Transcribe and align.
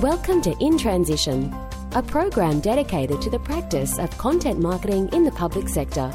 Welcome 0.00 0.40
to 0.42 0.56
In 0.60 0.78
Transition, 0.78 1.52
a 1.92 2.02
program 2.02 2.60
dedicated 2.60 3.20
to 3.22 3.30
the 3.30 3.38
practice 3.40 3.98
of 3.98 4.16
content 4.16 4.60
marketing 4.60 5.08
in 5.12 5.24
the 5.24 5.32
public 5.32 5.68
sector. 5.68 6.08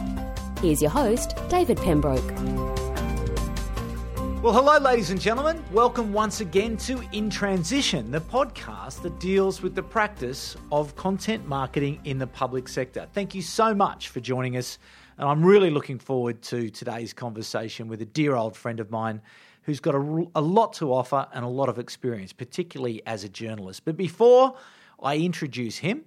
Here's 0.61 0.81
your 0.81 0.91
host, 0.91 1.35
David 1.49 1.77
Pembroke. 1.77 2.23
Well, 4.43 4.53
hello, 4.53 4.77
ladies 4.77 5.09
and 5.09 5.21
gentlemen. 5.21 5.63
Welcome 5.71 6.11
once 6.11 6.41
again 6.41 6.75
to 6.77 7.01
In 7.13 7.29
Transition, 7.29 8.11
the 8.11 8.19
podcast 8.19 9.01
that 9.01 9.19
deals 9.19 9.61
with 9.61 9.73
the 9.73 9.83
practice 9.83 10.57
of 10.71 10.95
content 10.95 11.47
marketing 11.47 12.01
in 12.03 12.19
the 12.19 12.27
public 12.27 12.67
sector. 12.67 13.07
Thank 13.13 13.33
you 13.35 13.41
so 13.41 13.73
much 13.73 14.09
for 14.09 14.19
joining 14.19 14.57
us. 14.57 14.79
And 15.17 15.29
I'm 15.29 15.45
really 15.45 15.69
looking 15.69 15.97
forward 15.99 16.41
to 16.43 16.69
today's 16.69 17.13
conversation 17.13 17.87
with 17.87 18.01
a 18.01 18.05
dear 18.05 18.35
old 18.35 18.57
friend 18.57 18.79
of 18.79 18.91
mine 18.91 19.21
who's 19.63 19.79
got 19.79 19.95
a, 19.95 20.27
a 20.35 20.41
lot 20.41 20.73
to 20.73 20.93
offer 20.93 21.27
and 21.33 21.43
a 21.43 21.47
lot 21.47 21.69
of 21.69 21.79
experience, 21.79 22.33
particularly 22.33 23.01
as 23.05 23.23
a 23.23 23.29
journalist. 23.29 23.83
But 23.85 23.97
before 23.97 24.55
I 25.01 25.17
introduce 25.17 25.77
him 25.77 26.03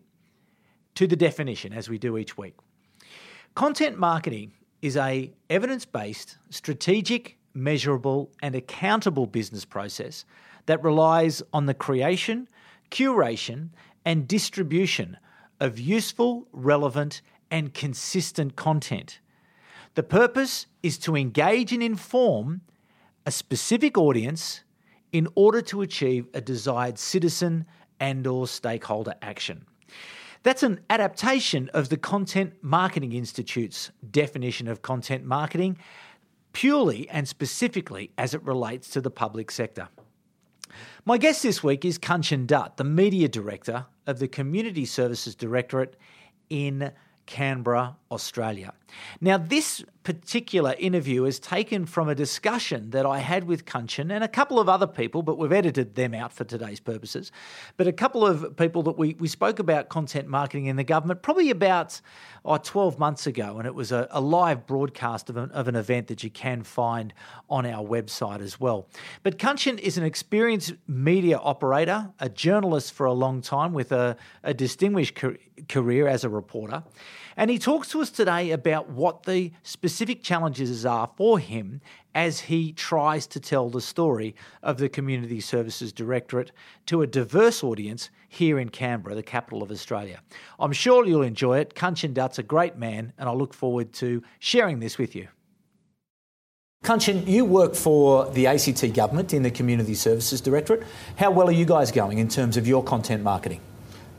to 0.94 1.06
the 1.06 1.16
definition, 1.16 1.72
as 1.72 1.88
we 1.88 1.98
do 1.98 2.16
each 2.16 2.38
week, 2.38 2.54
content 3.54 3.98
marketing 3.98 4.52
is 4.82 4.96
a 4.96 5.32
evidence-based, 5.50 6.38
strategic, 6.50 7.38
measurable, 7.54 8.30
and 8.42 8.54
accountable 8.54 9.26
business 9.26 9.64
process 9.64 10.24
that 10.66 10.82
relies 10.82 11.42
on 11.52 11.66
the 11.66 11.74
creation, 11.74 12.48
curation, 12.90 13.70
and 14.04 14.28
distribution 14.28 15.16
of 15.60 15.78
useful, 15.78 16.46
relevant, 16.52 17.22
and 17.50 17.72
consistent 17.72 18.56
content. 18.56 19.20
The 19.94 20.02
purpose 20.02 20.66
is 20.82 20.98
to 20.98 21.16
engage 21.16 21.72
and 21.72 21.82
inform 21.82 22.60
a 23.26 23.30
specific 23.30 23.98
audience 23.98 24.62
in 25.12 25.28
order 25.34 25.60
to 25.60 25.82
achieve 25.82 26.26
a 26.32 26.40
desired 26.40 26.98
citizen 26.98 27.66
and 28.00 28.26
or 28.26 28.46
stakeholder 28.46 29.14
action. 29.20 29.66
That's 30.42 30.62
an 30.62 30.80
adaptation 30.88 31.68
of 31.74 31.88
the 31.88 31.96
Content 31.96 32.54
Marketing 32.62 33.12
Institute's 33.12 33.90
definition 34.08 34.68
of 34.68 34.80
content 34.80 35.24
marketing 35.24 35.78
purely 36.52 37.08
and 37.10 37.26
specifically 37.28 38.12
as 38.16 38.32
it 38.32 38.42
relates 38.44 38.88
to 38.90 39.00
the 39.00 39.10
public 39.10 39.50
sector. 39.50 39.88
My 41.04 41.18
guest 41.18 41.42
this 41.42 41.62
week 41.62 41.84
is 41.84 41.98
Kanchan 41.98 42.46
Dutt, 42.46 42.76
the 42.76 42.84
Media 42.84 43.28
Director 43.28 43.86
of 44.06 44.18
the 44.18 44.28
Community 44.28 44.84
Services 44.84 45.34
Directorate 45.34 45.96
in 46.48 46.92
Canberra, 47.26 47.96
Australia. 48.10 48.72
Now, 49.20 49.36
this 49.36 49.84
particular 50.06 50.72
interview 50.78 51.24
is 51.24 51.40
taken 51.40 51.84
from 51.84 52.08
a 52.08 52.14
discussion 52.14 52.90
that 52.90 53.04
I 53.04 53.18
had 53.18 53.42
with 53.42 53.64
Kanchan 53.64 54.12
and 54.12 54.22
a 54.22 54.28
couple 54.28 54.60
of 54.60 54.68
other 54.68 54.86
people, 54.86 55.20
but 55.20 55.36
we've 55.36 55.50
edited 55.50 55.96
them 55.96 56.14
out 56.14 56.32
for 56.32 56.44
today's 56.44 56.78
purposes. 56.78 57.32
But 57.76 57.88
a 57.88 57.92
couple 57.92 58.24
of 58.24 58.56
people 58.56 58.84
that 58.84 58.96
we, 58.96 59.16
we 59.18 59.26
spoke 59.26 59.58
about 59.58 59.88
content 59.88 60.28
marketing 60.28 60.66
in 60.66 60.76
the 60.76 60.84
government 60.84 61.22
probably 61.22 61.50
about 61.50 62.00
oh, 62.44 62.56
12 62.56 63.00
months 63.00 63.26
ago, 63.26 63.58
and 63.58 63.66
it 63.66 63.74
was 63.74 63.90
a, 63.90 64.06
a 64.12 64.20
live 64.20 64.64
broadcast 64.64 65.28
of 65.28 65.36
an, 65.36 65.50
of 65.50 65.66
an 65.66 65.74
event 65.74 66.06
that 66.06 66.22
you 66.22 66.30
can 66.30 66.62
find 66.62 67.12
on 67.50 67.66
our 67.66 67.84
website 67.84 68.40
as 68.40 68.60
well. 68.60 68.86
But 69.24 69.38
Kanchan 69.38 69.80
is 69.80 69.98
an 69.98 70.04
experienced 70.04 70.74
media 70.86 71.38
operator, 71.38 72.12
a 72.20 72.28
journalist 72.28 72.92
for 72.92 73.06
a 73.06 73.12
long 73.12 73.40
time 73.40 73.72
with 73.72 73.90
a, 73.90 74.16
a 74.44 74.54
distinguished 74.54 75.18
career 75.68 76.06
as 76.06 76.22
a 76.22 76.28
reporter. 76.28 76.84
And 77.36 77.50
he 77.50 77.58
talks 77.58 77.88
to 77.88 78.00
us 78.00 78.10
today 78.10 78.50
about 78.50 78.88
what 78.88 79.24
the 79.24 79.52
specific 79.62 80.22
challenges 80.22 80.86
are 80.86 81.10
for 81.16 81.38
him 81.38 81.82
as 82.14 82.40
he 82.40 82.72
tries 82.72 83.26
to 83.26 83.38
tell 83.38 83.68
the 83.68 83.82
story 83.82 84.34
of 84.62 84.78
the 84.78 84.88
Community 84.88 85.40
Services 85.40 85.92
Directorate 85.92 86.50
to 86.86 87.02
a 87.02 87.06
diverse 87.06 87.62
audience 87.62 88.08
here 88.26 88.58
in 88.58 88.70
Canberra, 88.70 89.14
the 89.14 89.22
capital 89.22 89.62
of 89.62 89.70
Australia. 89.70 90.20
I'm 90.58 90.72
sure 90.72 91.04
you'll 91.04 91.20
enjoy 91.20 91.58
it. 91.58 91.74
Kanchan 91.74 92.14
Dutt's 92.14 92.38
a 92.38 92.42
great 92.42 92.76
man, 92.76 93.12
and 93.18 93.28
I 93.28 93.32
look 93.32 93.52
forward 93.52 93.92
to 93.94 94.22
sharing 94.38 94.80
this 94.80 94.96
with 94.96 95.14
you. 95.14 95.28
Kanchan, 96.84 97.26
you 97.26 97.44
work 97.44 97.74
for 97.74 98.30
the 98.30 98.46
ACT 98.46 98.94
government 98.94 99.34
in 99.34 99.42
the 99.42 99.50
Community 99.50 99.94
Services 99.94 100.40
Directorate. 100.40 100.84
How 101.16 101.30
well 101.30 101.48
are 101.48 101.52
you 101.52 101.66
guys 101.66 101.92
going 101.92 102.18
in 102.18 102.28
terms 102.28 102.56
of 102.56 102.66
your 102.66 102.82
content 102.82 103.22
marketing? 103.22 103.60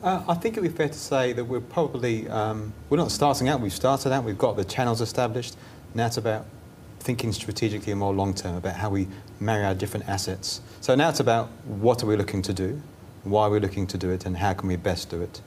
Uh, 0.08 0.24
I 0.30 0.36
think 0.36 0.56
it 0.56 0.62
would 0.62 0.72
be 0.72 0.78
fair 0.78 0.88
to 0.88 0.94
say 0.94 1.34
that 1.34 1.44
we're 1.44 1.60
probably, 1.60 2.30
um, 2.30 2.72
we're 2.90 2.96
not 2.96 3.12
starting 3.12 3.50
out, 3.50 3.60
we've 3.60 3.74
started 3.74 4.14
out, 4.14 4.24
we've 4.24 4.38
got 4.38 4.56
the 4.56 4.64
channels 4.64 5.02
established. 5.02 5.58
Now 5.94 6.06
it's 6.06 6.16
about 6.16 6.46
thinking 7.02 7.34
strategically 7.34 7.92
and 7.92 8.00
more 8.00 8.14
long 8.14 8.34
term 8.34 8.56
about 8.56 8.78
how 8.78 8.90
we 8.90 9.10
marry 9.42 9.66
our 9.66 9.76
different 9.76 10.08
assets. 10.08 10.62
So 10.80 10.96
now 10.96 11.10
it's 11.10 11.20
about 11.20 11.50
what 11.66 12.04
are 12.04 12.06
we 12.06 12.16
looking 12.16 12.42
to 12.44 12.54
do, 12.54 12.82
why 13.26 13.48
are 13.48 13.50
we 13.50 13.60
looking 13.60 13.86
to 13.88 13.98
do 13.98 14.10
it, 14.10 14.26
and 14.26 14.38
how 14.38 14.54
can 14.54 14.70
we 14.70 14.78
best 14.78 15.10
do 15.10 15.22
it. 15.22 15.42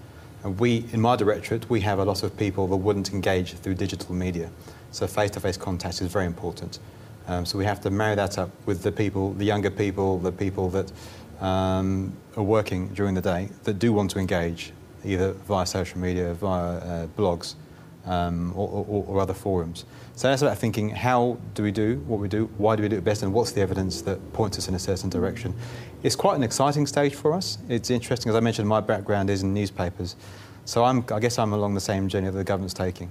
And 0.44 0.60
we, 0.60 0.84
in 0.92 1.00
my 1.00 1.16
directorate, 1.16 1.70
we 1.70 1.80
have 1.80 1.98
a 1.98 2.04
lot 2.04 2.22
of 2.22 2.36
people 2.36 2.66
that 2.66 2.76
wouldn't 2.76 3.14
engage 3.14 3.54
through 3.54 3.76
digital 3.76 4.14
media. 4.14 4.50
So 4.90 5.06
face 5.06 5.30
to 5.30 5.40
face 5.40 5.56
contact 5.56 6.02
is 6.02 6.12
very 6.12 6.26
important. 6.26 6.80
Um, 7.28 7.46
so 7.46 7.56
we 7.56 7.64
have 7.64 7.80
to 7.80 7.90
marry 7.90 8.14
that 8.16 8.36
up 8.36 8.50
with 8.66 8.82
the 8.82 8.92
people, 8.92 9.32
the 9.32 9.44
younger 9.44 9.70
people, 9.70 10.18
the 10.18 10.32
people 10.32 10.68
that 10.70 10.92
um, 11.40 12.12
are 12.36 12.42
working 12.42 12.88
during 12.88 13.14
the 13.14 13.20
day 13.20 13.48
that 13.64 13.78
do 13.78 13.92
want 13.92 14.10
to 14.12 14.18
engage, 14.18 14.72
either 15.04 15.32
via 15.32 15.66
social 15.66 15.98
media, 15.98 16.34
via 16.34 16.76
uh, 16.78 17.06
blogs, 17.16 17.54
um, 18.06 18.52
or, 18.56 18.68
or, 18.68 19.04
or, 19.06 19.20
other 19.20 19.34
forums. 19.34 19.84
So 20.16 20.28
that's 20.28 20.42
about 20.42 20.58
thinking 20.58 20.88
how 20.90 21.38
do 21.54 21.62
we 21.62 21.70
do 21.70 21.96
what 22.06 22.18
we 22.18 22.28
do, 22.28 22.46
why 22.56 22.74
do 22.74 22.82
we 22.82 22.88
do 22.88 22.96
it 22.96 23.04
best, 23.04 23.22
and 23.22 23.32
what's 23.32 23.52
the 23.52 23.60
evidence 23.60 24.02
that 24.02 24.32
points 24.32 24.58
us 24.58 24.68
in 24.68 24.74
a 24.74 24.78
certain 24.78 25.10
direction. 25.10 25.54
It's 26.02 26.16
quite 26.16 26.36
an 26.36 26.42
exciting 26.42 26.86
stage 26.86 27.14
for 27.14 27.34
us. 27.34 27.58
It's 27.68 27.90
interesting, 27.90 28.30
as 28.30 28.36
I 28.36 28.40
mentioned, 28.40 28.66
my 28.66 28.80
background 28.80 29.28
is 29.28 29.42
in 29.42 29.52
newspapers. 29.52 30.16
So 30.64 30.84
I'm, 30.84 31.04
I 31.12 31.20
guess 31.20 31.38
I'm 31.38 31.52
along 31.52 31.74
the 31.74 31.80
same 31.80 32.08
journey 32.08 32.26
that 32.26 32.36
the 32.36 32.44
government's 32.44 32.74
taking. 32.74 33.10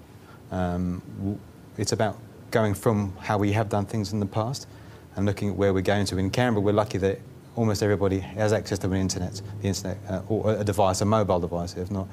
Um, 0.51 1.39
it's 1.77 1.91
about 1.91 2.17
going 2.51 2.73
from 2.73 3.15
how 3.19 3.37
we 3.37 3.51
have 3.51 3.69
done 3.69 3.85
things 3.85 4.11
in 4.11 4.19
the 4.19 4.25
past 4.25 4.67
and 5.15 5.25
looking 5.25 5.49
at 5.49 5.55
where 5.55 5.73
we're 5.73 5.81
going 5.81 6.05
to. 6.07 6.17
In 6.17 6.29
Canberra, 6.31 6.61
we're 6.61 6.73
lucky 6.73 6.97
that 6.99 7.19
almost 7.59 7.83
everybody 7.83 8.19
has 8.19 8.53
access 8.53 8.79
to 8.79 8.87
an 8.87 8.93
internet, 8.93 9.41
the 9.61 9.67
internet, 9.67 9.97
uh, 10.09 10.21
or 10.29 10.53
a 10.53 10.63
device, 10.63 11.01
a 11.01 11.05
mobile 11.05 11.41
device, 11.41 11.75
if 11.75 11.91
not. 11.91 12.07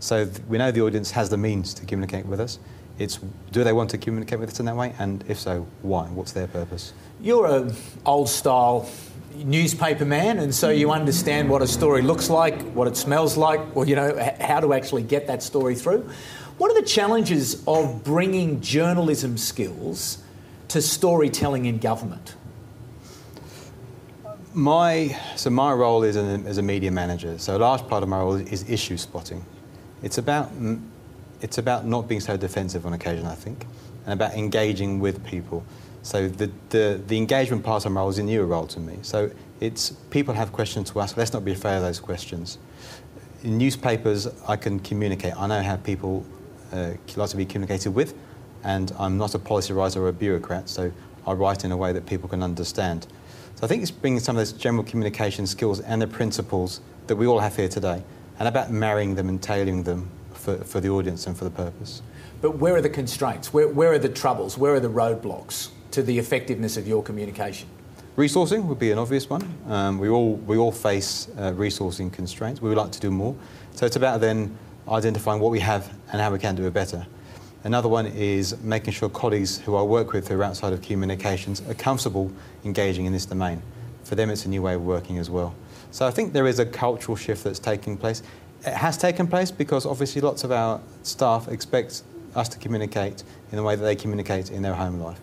So 0.00 0.26
we 0.48 0.56
know 0.56 0.72
the 0.72 0.80
audience 0.80 1.10
has 1.10 1.28
the 1.28 1.36
means 1.36 1.74
to 1.74 1.84
communicate 1.84 2.24
with 2.24 2.40
us. 2.40 2.58
It's 2.98 3.18
do 3.52 3.62
they 3.62 3.74
want 3.74 3.90
to 3.90 3.98
communicate 3.98 4.38
with 4.40 4.48
us 4.48 4.58
in 4.58 4.64
that 4.66 4.74
way, 4.74 4.94
and 4.98 5.22
if 5.28 5.38
so, 5.38 5.66
why? 5.82 6.06
What's 6.06 6.32
their 6.32 6.46
purpose? 6.46 6.94
You're 7.20 7.46
an 7.46 7.74
old 8.06 8.30
style 8.30 8.88
newspaper 9.34 10.06
man, 10.06 10.38
and 10.38 10.54
so 10.54 10.70
you 10.70 10.90
understand 10.90 11.50
what 11.50 11.60
a 11.60 11.66
story 11.66 12.00
looks 12.00 12.30
like, 12.30 12.58
what 12.72 12.88
it 12.88 12.96
smells 12.96 13.36
like, 13.36 13.60
or 13.76 13.84
you 13.84 13.96
know 13.96 14.34
how 14.40 14.60
to 14.60 14.72
actually 14.72 15.02
get 15.02 15.26
that 15.26 15.42
story 15.42 15.74
through. 15.74 16.08
What 16.56 16.70
are 16.70 16.80
the 16.80 16.88
challenges 16.88 17.62
of 17.66 18.02
bringing 18.02 18.62
journalism 18.62 19.36
skills 19.36 20.22
to 20.68 20.80
storytelling 20.80 21.66
in 21.66 21.76
government? 21.76 22.34
My, 24.56 25.14
so 25.36 25.50
my 25.50 25.70
role 25.74 26.02
is 26.02 26.16
an, 26.16 26.46
as 26.46 26.56
a 26.56 26.62
media 26.62 26.90
manager. 26.90 27.36
So 27.36 27.58
a 27.58 27.58
large 27.58 27.86
part 27.88 28.02
of 28.02 28.08
my 28.08 28.20
role 28.20 28.36
is 28.36 28.66
issue 28.70 28.96
spotting. 28.96 29.44
It's 30.02 30.16
about, 30.16 30.50
it's 31.42 31.58
about 31.58 31.84
not 31.84 32.08
being 32.08 32.22
so 32.22 32.38
defensive 32.38 32.86
on 32.86 32.94
occasion, 32.94 33.26
I 33.26 33.34
think, 33.34 33.66
and 34.06 34.14
about 34.14 34.32
engaging 34.32 34.98
with 34.98 35.22
people. 35.26 35.62
So 36.00 36.26
the, 36.28 36.50
the, 36.70 36.98
the 37.06 37.18
engagement 37.18 37.64
part 37.64 37.84
of 37.84 37.92
my 37.92 38.00
role 38.00 38.08
is 38.08 38.18
a 38.18 38.22
new 38.22 38.44
role 38.44 38.66
to 38.68 38.80
me. 38.80 38.96
So 39.02 39.30
it's 39.60 39.90
people 40.08 40.32
have 40.32 40.52
questions 40.52 40.90
to 40.92 41.00
ask. 41.00 41.18
Let's 41.18 41.34
not 41.34 41.44
be 41.44 41.52
afraid 41.52 41.76
of 41.76 41.82
those 41.82 42.00
questions. 42.00 42.56
In 43.44 43.58
newspapers, 43.58 44.26
I 44.48 44.56
can 44.56 44.80
communicate. 44.80 45.36
I 45.36 45.46
know 45.48 45.60
how 45.60 45.76
people 45.76 46.24
uh, 46.72 46.92
like 47.14 47.28
to 47.28 47.36
be 47.36 47.44
communicated 47.44 47.90
with, 47.90 48.14
and 48.64 48.90
I'm 48.98 49.18
not 49.18 49.34
a 49.34 49.38
policy 49.38 49.74
writer 49.74 50.00
or 50.02 50.08
a 50.08 50.14
bureaucrat, 50.14 50.70
so 50.70 50.90
I 51.26 51.32
write 51.34 51.66
in 51.66 51.72
a 51.72 51.76
way 51.76 51.92
that 51.92 52.06
people 52.06 52.30
can 52.30 52.42
understand. 52.42 53.06
So 53.56 53.64
I 53.64 53.68
think 53.68 53.80
it's 53.80 53.90
bringing 53.90 54.20
some 54.20 54.36
of 54.36 54.40
those 54.40 54.52
general 54.52 54.84
communication 54.84 55.46
skills 55.46 55.80
and 55.80 56.02
the 56.02 56.06
principles 56.06 56.82
that 57.06 57.16
we 57.16 57.26
all 57.26 57.38
have 57.38 57.56
here 57.56 57.68
today, 57.68 58.02
and 58.38 58.46
about 58.46 58.70
marrying 58.70 59.14
them 59.14 59.30
and 59.30 59.42
tailoring 59.42 59.82
them 59.82 60.10
for, 60.34 60.58
for 60.58 60.78
the 60.78 60.90
audience 60.90 61.26
and 61.26 61.34
for 61.34 61.44
the 61.44 61.50
purpose. 61.50 62.02
But 62.42 62.58
where 62.58 62.76
are 62.76 62.82
the 62.82 62.90
constraints? 62.90 63.54
Where, 63.54 63.66
where 63.66 63.92
are 63.92 63.98
the 63.98 64.10
troubles? 64.10 64.58
Where 64.58 64.74
are 64.74 64.80
the 64.80 64.90
roadblocks 64.90 65.70
to 65.92 66.02
the 66.02 66.18
effectiveness 66.18 66.76
of 66.76 66.86
your 66.86 67.02
communication? 67.02 67.66
Resourcing 68.18 68.64
would 68.64 68.78
be 68.78 68.90
an 68.90 68.98
obvious 68.98 69.30
one. 69.30 69.42
Um, 69.68 69.98
we, 69.98 70.10
all, 70.10 70.34
we 70.34 70.58
all 70.58 70.72
face 70.72 71.28
uh, 71.38 71.52
resourcing 71.52 72.12
constraints. 72.12 72.60
We 72.60 72.68
would 72.68 72.78
like 72.78 72.92
to 72.92 73.00
do 73.00 73.10
more. 73.10 73.34
So 73.72 73.86
it's 73.86 73.96
about 73.96 74.20
then 74.20 74.54
identifying 74.86 75.40
what 75.40 75.50
we 75.50 75.60
have 75.60 75.94
and 76.12 76.20
how 76.20 76.30
we 76.30 76.38
can 76.38 76.56
do 76.56 76.66
it 76.66 76.74
better. 76.74 77.06
Another 77.66 77.88
one 77.88 78.06
is 78.06 78.56
making 78.62 78.92
sure 78.92 79.08
colleagues 79.08 79.58
who 79.58 79.74
I 79.74 79.82
work 79.82 80.12
with 80.12 80.28
who 80.28 80.38
are 80.38 80.44
outside 80.44 80.72
of 80.72 80.82
communications 80.82 81.60
are 81.68 81.74
comfortable 81.74 82.30
engaging 82.64 83.06
in 83.06 83.12
this 83.12 83.26
domain. 83.26 83.60
For 84.04 84.14
them, 84.14 84.30
it's 84.30 84.44
a 84.44 84.48
new 84.48 84.62
way 84.62 84.74
of 84.74 84.82
working 84.82 85.18
as 85.18 85.28
well. 85.28 85.52
So 85.90 86.06
I 86.06 86.12
think 86.12 86.32
there 86.32 86.46
is 86.46 86.60
a 86.60 86.64
cultural 86.64 87.16
shift 87.16 87.42
that's 87.42 87.58
taking 87.58 87.96
place. 87.96 88.22
It 88.64 88.72
has 88.72 88.96
taken 88.96 89.26
place 89.26 89.50
because 89.50 89.84
obviously 89.84 90.20
lots 90.20 90.44
of 90.44 90.52
our 90.52 90.80
staff 91.02 91.48
expect 91.48 92.04
us 92.36 92.48
to 92.50 92.58
communicate 92.60 93.24
in 93.50 93.56
the 93.56 93.64
way 93.64 93.74
that 93.74 93.82
they 93.82 93.96
communicate 93.96 94.52
in 94.52 94.62
their 94.62 94.74
home 94.74 95.00
life. 95.00 95.18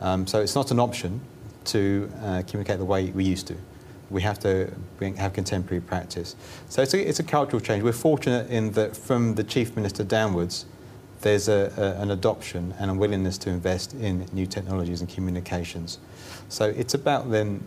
Um, 0.00 0.28
so 0.28 0.40
it's 0.40 0.54
not 0.54 0.70
an 0.70 0.78
option 0.78 1.20
to 1.64 2.08
uh, 2.22 2.42
communicate 2.46 2.78
the 2.78 2.84
way 2.84 3.10
we 3.10 3.24
used 3.24 3.48
to. 3.48 3.56
we 4.10 4.22
have 4.22 4.38
to 4.40 4.70
bring, 4.96 5.16
have 5.16 5.32
contemporary 5.32 5.80
practice. 5.80 6.36
So 6.68 6.82
it's 6.82 6.94
a, 6.94 7.08
it's 7.08 7.18
a 7.18 7.24
cultural 7.24 7.60
change. 7.60 7.82
We're 7.82 7.92
fortunate 7.92 8.48
in 8.48 8.70
that 8.72 8.96
from 8.96 9.34
the 9.34 9.42
chief 9.44 9.74
minister 9.74 10.04
downwards, 10.04 10.66
there's 11.22 11.48
a, 11.48 11.72
a, 11.76 12.02
an 12.02 12.10
adoption 12.10 12.74
and 12.78 12.90
a 12.90 12.94
willingness 12.94 13.38
to 13.38 13.50
invest 13.50 13.94
in 13.94 14.26
new 14.32 14.46
technologies 14.46 15.00
and 15.00 15.08
communications. 15.08 15.98
So 16.48 16.64
it's 16.64 16.94
about 16.94 17.30
then 17.30 17.62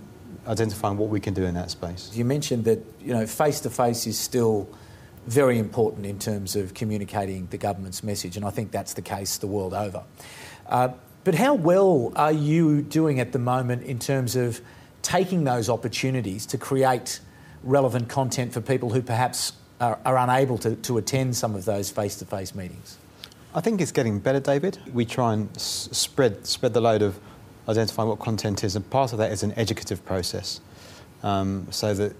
identifying 0.47 0.97
what 0.97 1.09
we 1.09 1.19
can 1.19 1.33
do 1.33 1.43
in 1.45 1.53
that 1.53 1.71
space. 1.71 2.11
You 2.13 2.25
mentioned 2.25 2.65
that 2.65 2.79
you 3.01 3.13
know 3.13 3.25
face 3.25 3.59
to 3.61 3.69
face 3.69 4.07
is 4.07 4.17
still 4.17 4.67
very 5.27 5.57
important 5.57 6.05
in 6.05 6.19
terms 6.19 6.55
of 6.55 6.73
communicating 6.73 7.47
the 7.47 7.57
government's 7.57 8.03
message, 8.03 8.35
and 8.35 8.45
I 8.45 8.49
think 8.49 8.71
that's 8.71 8.93
the 8.93 9.01
case 9.01 9.37
the 9.37 9.47
world 9.47 9.73
over. 9.73 10.03
Uh, 10.67 10.89
but 11.23 11.35
how 11.35 11.53
well 11.53 12.11
are 12.15 12.33
you 12.33 12.81
doing 12.81 13.19
at 13.19 13.31
the 13.31 13.39
moment 13.39 13.83
in 13.83 13.99
terms 13.99 14.35
of 14.35 14.59
taking 15.01 15.45
those 15.45 15.69
opportunities 15.69 16.45
to 16.47 16.57
create 16.57 17.21
relevant 17.63 18.09
content 18.09 18.51
for 18.51 18.59
people 18.59 18.89
who 18.89 19.01
perhaps 19.01 19.53
are, 19.79 19.97
are 20.03 20.17
unable 20.17 20.57
to, 20.57 20.75
to 20.77 20.97
attend 20.97 21.35
some 21.35 21.55
of 21.55 21.63
those 21.63 21.89
face 21.89 22.17
to 22.17 22.25
face 22.25 22.53
meetings? 22.53 22.97
I 23.55 23.61
think 23.61 23.81
it's 23.81 23.91
getting 23.91 24.17
better, 24.19 24.39
David. 24.39 24.79
We 24.91 25.05
try 25.05 25.33
and 25.33 25.47
s- 25.55 25.87
spread, 25.91 26.47
spread 26.47 26.73
the 26.73 26.81
load 26.81 27.03
of 27.03 27.19
identifying 27.69 28.09
what 28.09 28.17
content 28.19 28.63
is, 28.63 28.75
and 28.75 28.89
part 28.89 29.11
of 29.11 29.19
that 29.19 29.31
is 29.31 29.43
an 29.43 29.53
educative 29.55 30.03
process. 30.05 30.59
Um, 31.21 31.67
so 31.69 31.93
that 31.93 32.15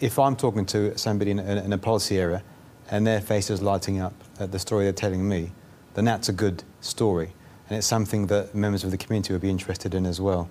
if 0.00 0.18
I'm 0.18 0.36
talking 0.36 0.66
to 0.66 0.96
somebody 0.98 1.30
in, 1.30 1.38
in, 1.38 1.58
in, 1.58 1.72
a 1.72 1.78
policy 1.78 2.18
area 2.18 2.42
and 2.90 3.06
their 3.06 3.20
face 3.20 3.50
is 3.50 3.62
lighting 3.62 3.98
up 3.98 4.12
at 4.38 4.52
the 4.52 4.58
story 4.58 4.84
they're 4.84 4.92
telling 4.92 5.26
me, 5.26 5.52
then 5.94 6.04
that's 6.04 6.28
a 6.28 6.32
good 6.32 6.62
story. 6.80 7.32
And 7.68 7.78
it's 7.78 7.86
something 7.86 8.26
that 8.26 8.54
members 8.54 8.84
of 8.84 8.90
the 8.90 8.98
community 8.98 9.32
would 9.32 9.42
be 9.42 9.50
interested 9.50 9.94
in 9.94 10.06
as 10.06 10.20
well. 10.20 10.48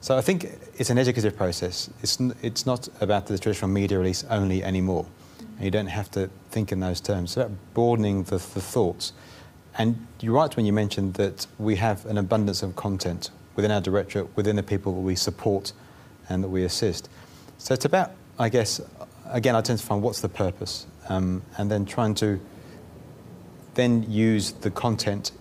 So 0.00 0.16
I 0.16 0.20
think 0.20 0.44
it's 0.76 0.90
an 0.90 0.98
educative 0.98 1.36
process. 1.36 1.90
It's, 2.02 2.20
n- 2.20 2.34
it's 2.40 2.64
not 2.64 2.88
about 3.00 3.26
the 3.26 3.36
traditional 3.36 3.68
media 3.68 3.98
release 3.98 4.24
only 4.30 4.62
anymore. 4.62 5.06
And 5.56 5.64
you 5.64 5.70
don't 5.70 5.88
have 5.88 6.10
to 6.12 6.30
think 6.50 6.72
in 6.72 6.80
those 6.80 7.00
terms. 7.00 7.30
It's 7.30 7.36
about 7.36 7.52
broadening 7.74 8.22
the, 8.22 8.36
the 8.36 8.60
thoughts. 8.60 9.12
And 9.78 10.06
you're 10.20 10.34
right 10.34 10.54
when 10.56 10.64
you 10.64 10.72
mentioned 10.72 11.14
that 11.14 11.46
we 11.58 11.76
have 11.76 12.06
an 12.06 12.18
abundance 12.18 12.62
of 12.62 12.76
content 12.76 13.30
within 13.56 13.70
our 13.70 13.80
directorate, 13.80 14.34
within 14.36 14.56
the 14.56 14.62
people 14.62 14.94
that 14.94 15.00
we 15.00 15.14
support 15.14 15.72
and 16.28 16.42
that 16.42 16.48
we 16.48 16.64
assist. 16.64 17.08
So 17.58 17.74
it's 17.74 17.84
about, 17.84 18.12
I 18.38 18.48
guess, 18.48 18.80
again, 19.26 19.54
identifying 19.54 20.02
what's 20.02 20.20
the 20.20 20.28
purpose 20.28 20.86
um, 21.08 21.42
and 21.58 21.70
then 21.70 21.84
trying 21.84 22.14
to 22.16 22.40
then 23.74 24.10
use 24.10 24.52
the 24.52 24.70
content, 24.70 25.32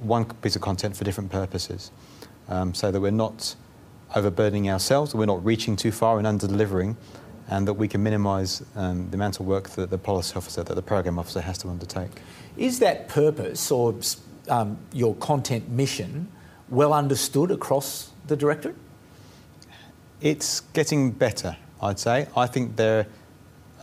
one 0.00 0.24
piece 0.24 0.54
of 0.54 0.62
content 0.62 0.96
for 0.96 1.04
different 1.04 1.30
purposes, 1.30 1.90
um, 2.48 2.74
so 2.74 2.92
that 2.92 3.00
we're 3.00 3.10
not 3.10 3.56
overburdening 4.14 4.70
ourselves, 4.70 5.14
we're 5.14 5.26
not 5.26 5.44
reaching 5.44 5.74
too 5.74 5.90
far 5.90 6.18
and 6.18 6.26
under 6.26 6.46
delivering, 6.46 6.96
and 7.48 7.66
that 7.68 7.74
we 7.74 7.88
can 7.88 8.02
minimise 8.02 8.62
um, 8.74 9.08
the 9.10 9.16
amount 9.16 9.38
of 9.40 9.46
work 9.46 9.70
that 9.70 9.90
the 9.90 9.98
policy 9.98 10.34
officer, 10.36 10.62
that 10.62 10.74
the 10.74 10.82
program 10.82 11.18
officer 11.18 11.40
has 11.40 11.58
to 11.58 11.68
undertake. 11.68 12.10
Is 12.56 12.78
that 12.80 13.08
purpose 13.08 13.70
or 13.70 13.94
um, 14.48 14.78
your 14.92 15.14
content 15.16 15.68
mission 15.68 16.28
well 16.68 16.92
understood 16.92 17.50
across 17.50 18.10
the 18.26 18.36
directorate? 18.36 18.76
It's 20.20 20.60
getting 20.60 21.10
better, 21.10 21.56
I'd 21.80 21.98
say. 21.98 22.26
I 22.36 22.46
think 22.46 22.76
there 22.76 23.00
are 23.00 23.06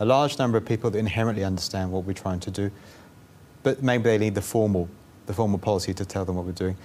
a 0.00 0.04
large 0.04 0.38
number 0.38 0.58
of 0.58 0.64
people 0.64 0.90
that 0.90 0.98
inherently 0.98 1.44
understand 1.44 1.92
what 1.92 2.04
we're 2.04 2.12
trying 2.12 2.40
to 2.40 2.50
do, 2.50 2.70
but 3.62 3.82
maybe 3.82 4.04
they 4.04 4.18
need 4.18 4.34
the 4.34 4.42
formal, 4.42 4.88
the 5.26 5.32
formal 5.32 5.58
policy 5.58 5.94
to 5.94 6.04
tell 6.04 6.24
them 6.24 6.36
what 6.36 6.44
we're 6.44 6.52
doing. 6.52 6.76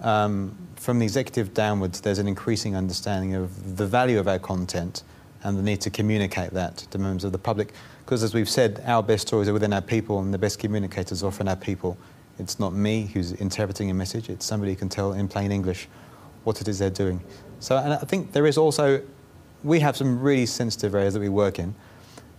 Um, 0.00 0.56
from 0.76 0.98
the 0.98 1.04
executive 1.04 1.54
downwards, 1.54 2.00
there's 2.00 2.18
an 2.18 2.28
increasing 2.28 2.76
understanding 2.76 3.34
of 3.34 3.76
the 3.76 3.86
value 3.86 4.18
of 4.18 4.28
our 4.28 4.38
content 4.38 5.02
and 5.42 5.58
the 5.58 5.62
need 5.62 5.80
to 5.82 5.90
communicate 5.90 6.50
that 6.50 6.78
to 6.78 6.98
members 6.98 7.24
of 7.24 7.32
the 7.32 7.38
public. 7.38 7.72
Because 8.04 8.22
as 8.22 8.34
we've 8.34 8.48
said, 8.48 8.82
our 8.86 9.02
best 9.02 9.28
stories 9.28 9.48
are 9.48 9.52
within 9.52 9.72
our 9.72 9.82
people, 9.82 10.20
and 10.20 10.32
the 10.32 10.38
best 10.38 10.58
communicators 10.58 11.22
are 11.22 11.26
often 11.26 11.48
our 11.48 11.56
people. 11.56 11.96
It's 12.38 12.58
not 12.58 12.72
me 12.72 13.10
who's 13.12 13.32
interpreting 13.32 13.90
a 13.90 13.94
message, 13.94 14.28
it's 14.28 14.46
somebody 14.46 14.72
who 14.72 14.78
can 14.78 14.88
tell 14.88 15.12
in 15.12 15.28
plain 15.28 15.52
English 15.52 15.88
what 16.44 16.60
it 16.60 16.68
is 16.68 16.78
they're 16.78 16.90
doing. 16.90 17.20
So, 17.60 17.76
and 17.76 17.92
I 17.92 17.98
think 17.98 18.32
there 18.32 18.46
is 18.46 18.56
also, 18.56 19.02
we 19.64 19.80
have 19.80 19.96
some 19.96 20.20
really 20.20 20.46
sensitive 20.46 20.94
areas 20.94 21.14
that 21.14 21.20
we 21.20 21.28
work 21.28 21.58
in, 21.58 21.74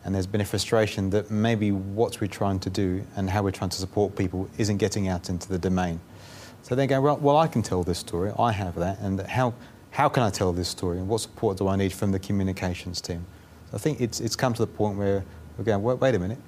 and 0.05 0.15
there's 0.15 0.27
been 0.27 0.41
a 0.41 0.45
frustration 0.45 1.09
that 1.09 1.29
maybe 1.29 1.71
what 1.71 2.21
we're 2.21 2.27
trying 2.27 2.59
to 2.59 2.69
do 2.69 3.03
and 3.15 3.29
how 3.29 3.43
we're 3.43 3.51
trying 3.51 3.69
to 3.71 3.77
support 3.77 4.15
people 4.15 4.49
isn't 4.57 4.77
getting 4.77 5.09
out 5.09 5.29
into 5.29 5.49
the 5.49 5.59
domain. 5.59 5.99
So 6.61 6.75
they 6.75 6.87
go, 6.87 7.01
well, 7.01 7.17
well, 7.17 7.37
I 7.37 7.47
can 7.47 7.61
tell 7.61 7.83
this 7.83 7.99
story, 7.99 8.31
I 8.39 8.51
have 8.53 8.75
that, 8.75 8.99
and 8.99 9.19
how, 9.21 9.53
how 9.91 10.09
can 10.09 10.23
I 10.23 10.29
tell 10.29 10.53
this 10.53 10.69
story, 10.69 10.97
and 10.97 11.07
what 11.07 11.21
support 11.21 11.57
do 11.57 11.67
I 11.67 11.75
need 11.75 11.93
from 11.93 12.11
the 12.11 12.19
communications 12.19 13.01
team? 13.01 13.25
I 13.73 13.77
think 13.77 14.01
it's, 14.01 14.19
it's 14.19 14.35
come 14.35 14.53
to 14.53 14.61
the 14.61 14.67
point 14.67 14.97
where 14.97 15.23
we're 15.57 15.63
going, 15.63 15.83
wait, 15.83 15.99
wait 15.99 16.15
a 16.15 16.19
minute, 16.19 16.39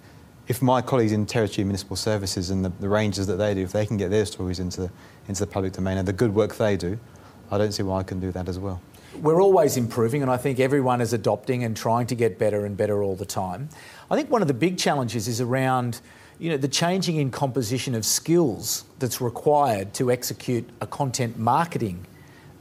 if 0.48 0.62
my 0.62 0.82
colleagues 0.82 1.12
in 1.12 1.26
territory 1.26 1.64
municipal 1.64 1.96
services 1.96 2.50
and 2.50 2.66
the, 2.66 2.70
the, 2.80 2.90
ranges 2.90 3.28
that 3.28 3.38
they 3.38 3.54
do, 3.54 3.62
if 3.62 3.72
they 3.72 3.86
can 3.86 3.98
get 3.98 4.10
their 4.10 4.26
stories 4.26 4.60
into 4.60 4.82
the, 4.82 4.92
into 5.28 5.40
the 5.40 5.48
public 5.48 5.74
domain 5.74 5.98
and 5.98 6.08
the 6.08 6.14
good 6.14 6.34
work 6.34 6.56
they 6.56 6.76
do, 6.76 7.00
I 7.52 7.58
don't 7.58 7.72
see 7.72 7.84
why 7.84 8.00
I 8.00 8.04
can 8.04 8.20
do 8.20 8.32
that 8.32 8.48
as 8.48 8.58
well. 8.58 8.82
We're 9.22 9.42
always 9.42 9.76
improving, 9.76 10.22
and 10.22 10.32
I 10.32 10.38
think 10.38 10.60
everyone 10.60 11.02
is 11.02 11.14
adopting 11.14 11.64
and 11.64 11.76
trying 11.76 12.08
to 12.08 12.16
get 12.16 12.40
better 12.40 12.66
and 12.66 12.78
better 12.78 13.04
all 13.04 13.16
the 13.16 13.26
time. 13.26 13.70
I 14.10 14.16
think 14.16 14.30
one 14.30 14.42
of 14.42 14.48
the 14.48 14.54
big 14.54 14.78
challenges 14.78 15.28
is 15.28 15.42
around 15.42 16.00
you 16.40 16.50
know, 16.50 16.58
the 16.58 16.68
changing 16.68 17.18
in 17.18 17.30
composition 17.30 17.94
of 17.94 18.06
skills 18.06 18.86
that's 19.00 19.22
required 19.22 19.94
to 19.96 20.10
execute 20.10 20.68
a 20.80 20.88
content 20.88 21.38
marketing 21.38 22.08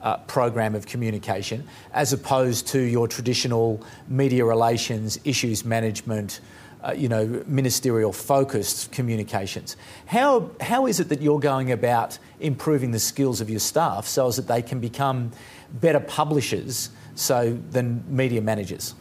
uh, 0.02 0.16
program 0.18 0.74
of 0.74 0.86
communication 0.86 1.66
as 1.92 2.12
opposed 2.12 2.66
to 2.68 2.80
your 2.80 3.08
traditional 3.08 3.84
media 4.08 4.44
relations, 4.44 5.18
issues 5.24 5.64
management, 5.64 6.40
uh, 6.82 6.92
you 6.96 7.08
know, 7.08 7.42
ministerial 7.46 8.12
focused 8.12 8.90
communications. 8.92 9.76
How, 10.06 10.50
how 10.60 10.86
is 10.86 11.00
it 11.00 11.08
that 11.10 11.20
you're 11.20 11.40
going 11.40 11.72
about 11.72 12.18
improving 12.40 12.90
the 12.90 12.98
skills 12.98 13.40
of 13.40 13.50
your 13.50 13.60
staff 13.60 14.06
so 14.06 14.28
as 14.28 14.36
that 14.36 14.48
they 14.48 14.62
can 14.62 14.80
become 14.80 15.30
better 15.74 16.00
publishers 16.00 16.90
so 17.14 17.58
than 17.70 18.02
media 18.08 18.40
managers? 18.40 18.94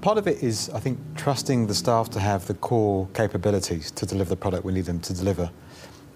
Part 0.00 0.18
of 0.18 0.28
it 0.28 0.42
is, 0.42 0.70
I 0.70 0.80
think, 0.80 0.98
trusting 1.16 1.66
the 1.66 1.74
staff 1.74 2.10
to 2.10 2.20
have 2.20 2.46
the 2.46 2.54
core 2.54 3.08
capabilities 3.12 3.90
to 3.92 4.06
deliver 4.06 4.30
the 4.30 4.36
product 4.36 4.64
we 4.64 4.72
need 4.72 4.84
them 4.84 5.00
to 5.00 5.12
deliver. 5.12 5.50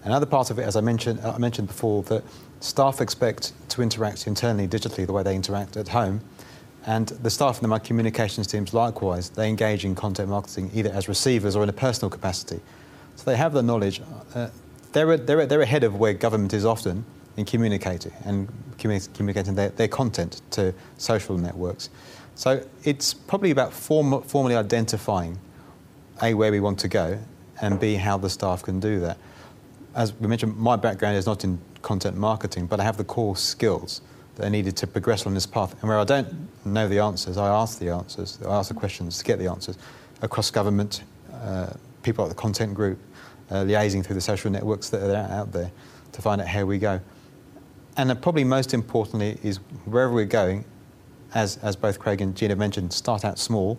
Another 0.03 0.25
part 0.25 0.49
of 0.49 0.59
it, 0.59 0.63
as 0.63 0.75
I 0.75 0.81
mentioned, 0.81 1.19
I 1.21 1.37
mentioned 1.37 1.67
before, 1.67 2.03
that 2.03 2.23
staff 2.59 3.01
expect 3.01 3.53
to 3.69 3.81
interact 3.81 4.27
internally 4.27 4.67
digitally 4.67 5.05
the 5.05 5.13
way 5.13 5.23
they 5.23 5.35
interact 5.35 5.77
at 5.77 5.89
home 5.89 6.21
and 6.85 7.09
the 7.09 7.29
staff 7.29 7.61
in 7.61 7.69
my 7.69 7.79
communications 7.79 8.47
teams, 8.47 8.73
likewise, 8.73 9.29
they 9.29 9.47
engage 9.47 9.85
in 9.85 9.93
content 9.93 10.29
marketing 10.29 10.71
either 10.73 10.89
as 10.91 11.07
receivers 11.07 11.55
or 11.55 11.63
in 11.63 11.69
a 11.69 11.73
personal 11.73 12.09
capacity. 12.09 12.59
So 13.15 13.25
they 13.25 13.37
have 13.37 13.53
the 13.53 13.61
knowledge. 13.61 14.01
Uh, 14.33 14.49
they're, 14.91 15.17
they're, 15.17 15.45
they're 15.45 15.61
ahead 15.61 15.83
of 15.83 15.95
where 15.95 16.13
government 16.13 16.53
is 16.53 16.65
often 16.65 17.05
in 17.37 17.45
communicating 17.45 18.11
and 18.25 18.51
communicating 18.79 19.53
their, 19.55 19.69
their 19.69 19.87
content 19.87 20.41
to 20.51 20.73
social 20.97 21.37
networks. 21.37 21.89
So 22.33 22.65
it's 22.83 23.13
probably 23.13 23.51
about 23.51 23.73
form, 23.73 24.23
formally 24.23 24.55
identifying 24.55 25.37
A, 26.23 26.33
where 26.33 26.51
we 26.51 26.59
want 26.59 26.79
to 26.79 26.87
go, 26.87 27.19
and 27.61 27.79
B, 27.79 27.95
how 27.95 28.17
the 28.17 28.29
staff 28.29 28.63
can 28.63 28.79
do 28.79 28.99
that. 29.01 29.17
As 29.93 30.13
we 30.13 30.27
mentioned, 30.27 30.57
my 30.57 30.77
background 30.77 31.17
is 31.17 31.25
not 31.25 31.43
in 31.43 31.59
content 31.81 32.15
marketing, 32.15 32.65
but 32.65 32.79
I 32.79 32.83
have 32.83 32.97
the 32.97 33.03
core 33.03 33.35
skills 33.35 34.01
that 34.35 34.45
are 34.45 34.49
needed 34.49 34.77
to 34.77 34.87
progress 34.87 35.25
on 35.25 35.33
this 35.33 35.45
path. 35.45 35.73
And 35.81 35.89
where 35.89 35.99
I 35.99 36.05
don't 36.05 36.47
know 36.65 36.87
the 36.87 36.99
answers, 36.99 37.37
I 37.37 37.49
ask 37.49 37.79
the 37.79 37.89
answers, 37.89 38.39
I 38.45 38.55
ask 38.55 38.69
the 38.69 38.73
questions 38.73 39.17
to 39.17 39.23
get 39.25 39.37
the 39.39 39.47
answers 39.47 39.77
across 40.21 40.49
government, 40.49 41.03
uh, 41.33 41.73
people 42.03 42.23
like 42.23 42.33
the 42.33 42.39
content 42.39 42.73
group, 42.73 42.99
uh, 43.49 43.65
liaising 43.65 44.05
through 44.05 44.15
the 44.15 44.21
social 44.21 44.49
networks 44.49 44.89
that 44.89 45.03
are 45.03 45.15
out 45.15 45.51
there 45.51 45.71
to 46.13 46.21
find 46.21 46.39
out 46.39 46.47
how 46.47 46.63
we 46.63 46.77
go. 46.77 47.01
And 47.97 48.21
probably 48.21 48.45
most 48.45 48.73
importantly 48.73 49.37
is 49.43 49.57
wherever 49.85 50.13
we're 50.13 50.25
going, 50.25 50.63
as, 51.33 51.57
as 51.57 51.75
both 51.75 51.99
Craig 51.99 52.21
and 52.21 52.35
Gina 52.35 52.55
mentioned, 52.55 52.93
start 52.93 53.25
out 53.25 53.37
small 53.37 53.77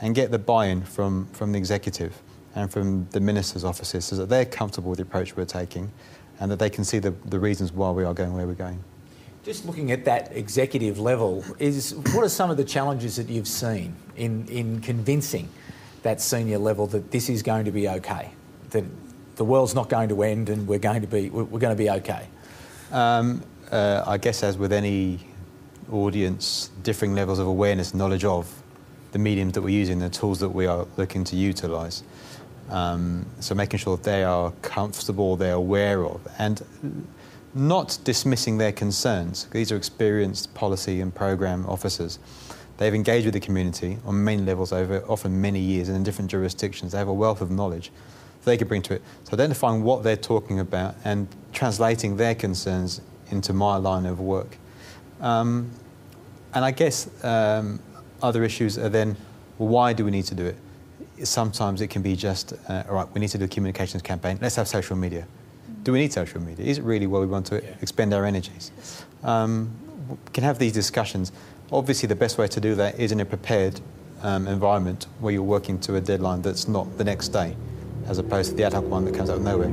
and 0.00 0.14
get 0.14 0.30
the 0.30 0.38
buy-in 0.38 0.82
from, 0.82 1.26
from 1.32 1.52
the 1.52 1.58
executive 1.58 2.20
and 2.54 2.70
from 2.70 3.06
the 3.10 3.20
minister's 3.20 3.64
offices 3.64 4.04
so 4.04 4.16
that 4.16 4.28
they're 4.28 4.44
comfortable 4.44 4.90
with 4.90 4.98
the 4.98 5.02
approach 5.02 5.36
we're 5.36 5.44
taking 5.44 5.90
and 6.40 6.50
that 6.50 6.58
they 6.58 6.70
can 6.70 6.84
see 6.84 6.98
the, 6.98 7.10
the 7.26 7.38
reasons 7.38 7.72
why 7.72 7.90
we 7.90 8.04
are 8.04 8.14
going 8.14 8.32
where 8.34 8.46
we're 8.46 8.54
going. 8.54 8.82
Just 9.44 9.66
looking 9.66 9.92
at 9.92 10.04
that 10.06 10.34
executive 10.34 10.98
level, 10.98 11.44
is 11.58 11.94
what 11.94 12.24
are 12.24 12.28
some 12.28 12.50
of 12.50 12.56
the 12.56 12.64
challenges 12.64 13.16
that 13.16 13.28
you've 13.28 13.48
seen 13.48 13.94
in, 14.16 14.46
in 14.48 14.80
convincing 14.80 15.48
that 16.02 16.20
senior 16.20 16.58
level 16.58 16.86
that 16.88 17.10
this 17.10 17.28
is 17.28 17.42
going 17.42 17.64
to 17.66 17.70
be 17.70 17.88
okay, 17.88 18.30
that 18.70 18.84
the 19.36 19.44
world's 19.44 19.74
not 19.74 19.88
going 19.88 20.08
to 20.08 20.22
end 20.22 20.48
and 20.48 20.66
we're 20.66 20.78
going 20.78 21.02
to 21.02 21.06
be 21.06 21.28
we're 21.30 21.58
going 21.58 21.76
to 21.76 21.82
be 21.82 21.90
okay? 21.90 22.26
Um, 22.90 23.42
uh, 23.70 24.02
I 24.06 24.18
guess 24.18 24.42
as 24.42 24.56
with 24.56 24.72
any 24.72 25.20
audience, 25.90 26.70
differing 26.82 27.14
levels 27.14 27.38
of 27.38 27.46
awareness, 27.46 27.92
knowledge 27.94 28.24
of 28.24 28.62
the 29.12 29.18
mediums 29.18 29.52
that 29.54 29.62
we're 29.62 29.68
using, 29.68 29.98
the 29.98 30.10
tools 30.10 30.40
that 30.40 30.48
we 30.48 30.66
are 30.66 30.86
looking 30.96 31.24
to 31.24 31.36
utilise. 31.36 32.02
Um, 32.70 33.26
so 33.40 33.54
making 33.54 33.78
sure 33.78 33.96
that 33.96 34.04
they 34.04 34.24
are 34.24 34.52
comfortable, 34.62 35.36
they're 35.36 35.54
aware 35.54 36.04
of, 36.04 36.20
and 36.38 36.62
not 37.54 37.98
dismissing 38.04 38.58
their 38.58 38.72
concerns. 38.72 39.46
These 39.52 39.70
are 39.70 39.76
experienced 39.76 40.54
policy 40.54 41.00
and 41.00 41.14
program 41.14 41.66
officers. 41.66 42.18
They've 42.78 42.94
engaged 42.94 43.26
with 43.26 43.34
the 43.34 43.40
community 43.40 43.98
on 44.04 44.24
many 44.24 44.42
levels 44.42 44.72
over 44.72 45.04
often 45.08 45.40
many 45.40 45.60
years 45.60 45.88
and 45.88 45.96
in 45.96 46.02
different 46.02 46.30
jurisdictions. 46.30 46.92
They 46.92 46.98
have 46.98 47.08
a 47.08 47.12
wealth 47.14 47.40
of 47.40 47.50
knowledge 47.50 47.92
they 48.44 48.56
could 48.56 48.68
bring 48.68 48.82
to 48.82 48.94
it. 48.94 49.02
So 49.24 49.34
identifying 49.34 49.82
what 49.82 50.02
they're 50.02 50.16
talking 50.16 50.60
about 50.60 50.94
and 51.04 51.28
translating 51.52 52.16
their 52.16 52.34
concerns 52.34 53.00
into 53.30 53.52
my 53.52 53.76
line 53.76 54.06
of 54.06 54.20
work. 54.20 54.58
Um, 55.20 55.70
and 56.52 56.64
I 56.64 56.70
guess 56.70 57.08
um, 57.24 57.80
other 58.22 58.44
issues 58.44 58.78
are 58.78 58.88
then, 58.88 59.16
why 59.58 59.92
do 59.92 60.04
we 60.04 60.10
need 60.10 60.24
to 60.26 60.34
do 60.34 60.46
it? 60.46 60.56
Sometimes 61.22 61.80
it 61.80 61.88
can 61.88 62.02
be 62.02 62.16
just, 62.16 62.52
uh, 62.68 62.82
all 62.88 62.96
right, 62.96 63.08
we 63.14 63.20
need 63.20 63.28
to 63.28 63.38
do 63.38 63.44
a 63.44 63.48
communications 63.48 64.02
campaign. 64.02 64.38
Let's 64.40 64.56
have 64.56 64.68
social 64.68 64.96
media. 64.96 65.26
Do 65.82 65.92
we 65.92 66.00
need 66.00 66.12
social 66.12 66.40
media? 66.40 66.64
Is 66.64 66.78
it 66.78 66.84
really 66.84 67.06
where 67.06 67.20
we 67.20 67.26
want 67.26 67.46
to 67.46 67.62
yeah. 67.62 67.74
expend 67.82 68.12
our 68.14 68.24
energies? 68.24 68.72
Um, 69.22 69.70
we 70.08 70.16
can 70.32 70.44
have 70.44 70.58
these 70.58 70.72
discussions. 70.72 71.32
Obviously, 71.70 72.06
the 72.06 72.16
best 72.16 72.38
way 72.38 72.48
to 72.48 72.60
do 72.60 72.74
that 72.74 72.98
is 72.98 73.12
in 73.12 73.20
a 73.20 73.24
prepared 73.24 73.80
um, 74.22 74.48
environment 74.48 75.06
where 75.20 75.32
you're 75.32 75.42
working 75.42 75.78
to 75.80 75.96
a 75.96 76.00
deadline 76.00 76.42
that's 76.42 76.66
not 76.66 76.98
the 76.98 77.04
next 77.04 77.28
day 77.28 77.54
as 78.06 78.18
opposed 78.18 78.50
to 78.50 78.56
the 78.56 78.64
ad 78.64 78.72
hoc 78.72 78.84
one 78.84 79.04
that 79.04 79.14
comes 79.14 79.30
out 79.30 79.36
of 79.36 79.42
nowhere. 79.42 79.68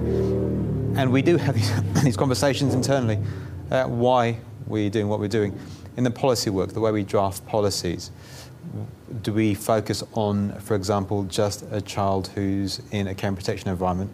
And 0.98 1.12
we 1.12 1.22
do 1.22 1.38
have 1.38 1.56
these, 1.56 1.72
these 2.04 2.18
conversations 2.18 2.74
internally 2.74 3.20
about 3.68 3.90
why 3.90 4.38
we're 4.68 4.90
doing 4.90 5.08
what 5.08 5.20
we're 5.20 5.28
doing. 5.28 5.58
In 5.98 6.04
the 6.04 6.12
policy 6.12 6.50
work, 6.50 6.72
the 6.74 6.80
way 6.80 6.92
we 6.92 7.04
draft 7.04 7.46
policies, 7.46 8.12
do 9.22 9.34
we 9.34 9.54
focus 9.54 10.04
on, 10.14 10.54
for 10.60 10.76
example, 10.76 11.24
just 11.24 11.64
a 11.72 11.82
child 11.82 12.28
who's 12.30 12.82
in 12.92 13.08
a 13.08 13.16
care 13.16 13.28
and 13.28 13.38
protection 13.38 13.70
environment, 13.70 14.12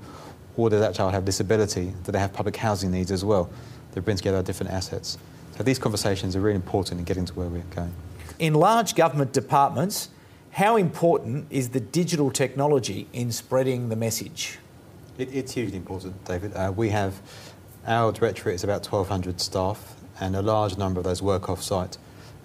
or 0.56 0.70
does 0.70 0.80
that 0.80 0.96
child 0.96 1.13
have 1.13 1.25
disability? 1.25 1.94
Do 2.04 2.12
they 2.12 2.20
have 2.20 2.34
public 2.34 2.56
housing 2.56 2.92
needs 2.92 3.12
as 3.12 3.24
well? 3.24 3.50
That 3.92 4.01
bring 4.01 4.18
together 4.18 4.42
different 4.44 4.72
assets. 4.72 5.18
So 5.56 5.63
these 5.63 5.80
conversations 5.80 6.36
are 6.36 6.42
really 6.42 6.56
important 6.56 7.00
in 7.00 7.06
getting 7.06 7.25
to 7.25 7.34
where 7.34 7.48
we're 7.48 7.62
going. 7.75 7.94
In 8.39 8.54
large 8.54 8.96
government 8.96 9.34
departments, 9.34 10.10
how 10.51 10.75
important 10.75 11.48
is 11.50 11.70
the 11.70 11.80
digital 11.80 12.32
technology 12.32 13.08
in 13.13 13.32
spreading 13.32 13.89
the 13.89 13.96
message? 13.96 14.60
It, 15.18 15.34
it's 15.34 15.54
hugely 15.54 15.77
important, 15.77 16.24
David. 16.25 16.54
Uh, 16.54 16.74
we 16.75 16.89
have 16.89 17.22
our 17.86 18.12
directorate 18.12 18.56
is 18.56 18.63
about 18.63 18.86
1,200 18.86 19.39
staff, 19.39 19.96
and 20.20 20.36
a 20.36 20.42
large 20.42 20.77
number 20.77 21.00
of 21.00 21.04
those 21.06 21.22
work 21.22 21.50
off 21.50 21.63
site 21.63 21.98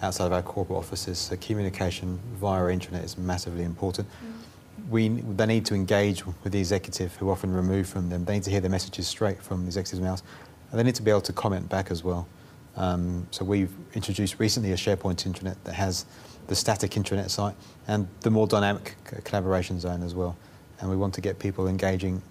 outside 0.02 0.26
of 0.26 0.32
our 0.32 0.42
corporate 0.42 0.78
offices. 0.78 1.18
So 1.18 1.36
communication 1.36 2.18
via 2.34 2.60
our 2.60 2.68
intranet 2.68 3.04
is 3.04 3.16
massively 3.16 3.64
important. 3.64 4.08
Mm. 4.08 4.88
We, 4.90 5.08
they 5.08 5.46
need 5.46 5.64
to 5.66 5.74
engage 5.74 6.26
with 6.26 6.52
the 6.52 6.58
executive, 6.58 7.14
who 7.16 7.30
often 7.30 7.52
remove 7.52 7.88
from 7.88 8.10
them. 8.10 8.24
They 8.24 8.34
need 8.34 8.42
to 8.44 8.50
hear 8.50 8.60
the 8.60 8.68
messages 8.68 9.06
straight 9.06 9.40
from 9.40 9.60
the 9.60 9.66
executive's 9.66 10.00
mouth, 10.00 10.22
and 10.70 10.78
they 10.78 10.82
need 10.82 10.96
to 10.96 11.02
be 11.02 11.10
able 11.10 11.20
to 11.22 11.32
comment 11.32 11.68
back 11.68 11.90
as 11.90 12.02
well. 12.02 12.26
Um, 12.76 13.26
so 13.30 13.44
we've 13.44 13.72
introduced 13.94 14.38
recently 14.38 14.72
a 14.72 14.76
SharePoint 14.76 15.30
intranet 15.30 15.56
that 15.64 15.74
has 15.74 16.06
the 16.46 16.54
static 16.54 16.92
intranet 16.92 17.30
site 17.30 17.54
and 17.86 18.08
the 18.20 18.30
more 18.30 18.46
dynamic 18.46 18.96
collaboration 19.24 19.78
zone 19.78 20.02
as 20.02 20.14
well. 20.14 20.36
And 20.80 20.90
we 20.90 20.96
want 20.96 21.14
to 21.14 21.20
get 21.20 21.38
people 21.38 21.68
engaging 21.68 22.22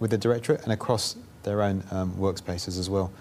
with 0.00 0.10
the 0.10 0.18
directorate 0.18 0.62
and 0.64 0.72
across 0.72 1.16
their 1.42 1.62
own 1.62 1.84
um, 1.90 2.12
workspaces 2.14 2.78
as 2.78 2.90
well 2.90 3.12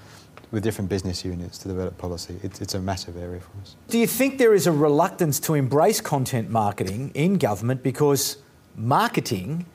with 0.52 0.64
different 0.64 0.90
business 0.90 1.24
units 1.24 1.58
to 1.60 1.68
develop 1.68 1.98
policy. 1.98 2.40
It's, 2.42 2.60
it's 2.62 2.74
a 2.74 2.80
massive 2.80 3.18
area 3.18 3.40
for 3.40 3.52
us. 3.62 3.76
Do 3.88 4.00
you 4.00 4.08
think 4.08 4.38
there 4.38 4.54
is 4.54 4.68
a 4.68 4.72
reluctance 4.72 5.40
to 5.42 5.54
embrace 5.54 6.02
content 6.02 6.50
marketing 6.50 7.12
in 7.14 7.38
government 7.38 7.84
because 7.84 8.38
marketing 8.76 9.66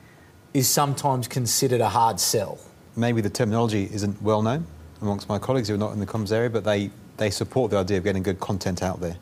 is 0.53 0.67
sometimes 0.67 1.27
considered 1.27 1.81
a 1.81 1.89
hard 1.89 2.19
sell? 2.19 2.59
Maybe 2.95 3.21
the 3.21 3.29
terminology 3.29 3.89
isn't 3.93 4.21
well 4.21 4.41
known 4.41 4.65
amongst 5.01 5.29
my 5.29 5.39
colleagues 5.39 5.69
who 5.69 5.75
are 5.75 5.77
not 5.77 5.93
in 5.93 5.99
the 5.99 6.05
comms 6.05 6.31
area, 6.31 6.49
but 6.49 6.63
they, 6.63 6.89
they 7.17 7.29
support 7.29 7.71
the 7.71 7.77
idea 7.77 7.97
of 7.97 8.03
getting 8.03 8.23
good 8.23 8.39
content 8.39 8.83
out 8.83 8.99
there 8.99 9.17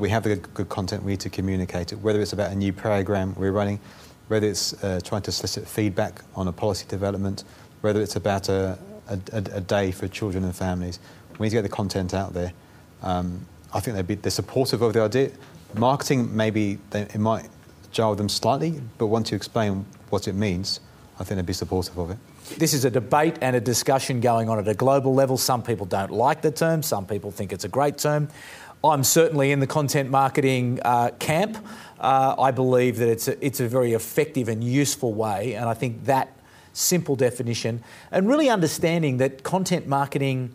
we 0.00 0.08
have 0.08 0.22
the 0.22 0.30
good, 0.30 0.54
good, 0.54 0.68
content, 0.68 1.02
we 1.02 1.12
need 1.12 1.20
to 1.20 1.30
communicate 1.30 1.92
it, 1.92 1.96
whether 1.96 2.20
it's 2.20 2.32
about 2.32 2.50
a 2.50 2.54
new 2.54 2.72
program 2.72 3.34
we're 3.36 3.52
running, 3.52 3.78
whether 4.28 4.46
it's 4.46 4.72
uh, 4.82 5.00
trying 5.04 5.22
to 5.22 5.30
solicit 5.30 5.68
feedback 5.68 6.22
on 6.34 6.48
a 6.48 6.52
policy 6.52 6.86
development, 6.88 7.44
whether 7.82 8.00
it's 8.00 8.16
about 8.16 8.48
a, 8.48 8.78
a, 9.10 9.36
a, 9.36 9.60
day 9.60 9.90
for 9.90 10.08
children 10.08 10.44
and 10.44 10.54
families. 10.54 10.98
We 11.38 11.46
need 11.46 11.50
to 11.50 11.56
get 11.56 11.62
the 11.62 11.68
content 11.68 12.14
out 12.14 12.32
there. 12.32 12.52
Um, 13.02 13.46
I 13.72 13.80
think 13.80 13.96
they'd 13.96 14.06
be, 14.06 14.14
they're 14.14 14.30
supportive 14.30 14.82
of 14.82 14.92
the 14.92 15.02
idea. 15.02 15.30
Marketing, 15.74 16.34
maybe 16.34 16.78
they, 16.90 17.02
it 17.02 17.18
might 17.18 17.48
jar 17.92 18.14
them 18.16 18.28
slightly, 18.28 18.80
but 18.98 19.06
once 19.06 19.30
you 19.30 19.36
explain 19.36 19.84
what 20.10 20.28
it 20.28 20.34
means, 20.34 20.80
I 21.18 21.24
think 21.24 21.36
they'd 21.36 21.46
be 21.46 21.52
supportive 21.52 21.98
of 21.98 22.10
it. 22.10 22.18
This 22.58 22.74
is 22.74 22.84
a 22.84 22.90
debate 22.90 23.36
and 23.42 23.54
a 23.54 23.60
discussion 23.60 24.20
going 24.20 24.48
on 24.48 24.58
at 24.58 24.66
a 24.66 24.74
global 24.74 25.14
level. 25.14 25.36
Some 25.36 25.62
people 25.62 25.86
don't 25.86 26.10
like 26.10 26.42
the 26.42 26.50
term, 26.50 26.82
some 26.82 27.06
people 27.06 27.30
think 27.30 27.52
it's 27.52 27.64
a 27.64 27.68
great 27.68 27.98
term. 27.98 28.28
I'm 28.82 29.04
certainly 29.04 29.52
in 29.52 29.60
the 29.60 29.66
content 29.66 30.10
marketing 30.10 30.80
uh, 30.82 31.10
camp. 31.18 31.58
Uh, 31.98 32.34
I 32.38 32.50
believe 32.50 32.96
that 32.96 33.10
it's 33.10 33.28
a, 33.28 33.44
it's 33.44 33.60
a 33.60 33.68
very 33.68 33.92
effective 33.92 34.48
and 34.48 34.64
useful 34.64 35.12
way, 35.12 35.54
and 35.54 35.68
I 35.68 35.74
think 35.74 36.06
that 36.06 36.34
simple 36.72 37.16
definition 37.16 37.82
and 38.10 38.28
really 38.28 38.48
understanding 38.48 39.18
that 39.18 39.42
content 39.42 39.86
marketing 39.86 40.54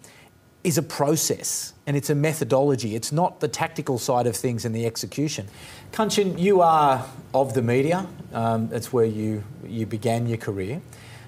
is 0.63 0.77
a 0.77 0.83
process 0.83 1.73
and 1.85 1.95
it's 1.95 2.09
a 2.09 2.15
methodology. 2.15 2.95
It's 2.95 3.11
not 3.11 3.39
the 3.39 3.47
tactical 3.47 3.99
side 3.99 4.25
of 4.25 4.35
things 4.35 4.65
and 4.65 4.75
the 4.75 4.85
execution. 4.85 5.47
Kanchan, 5.91 6.39
you 6.39 6.61
are 6.61 7.05
of 7.33 7.53
the 7.53 7.61
media. 7.61 8.07
Um, 8.33 8.67
that's 8.69 8.91
where 8.91 9.05
you, 9.05 9.43
you 9.65 9.85
began 9.85 10.25
your 10.25 10.39
career. 10.39 10.81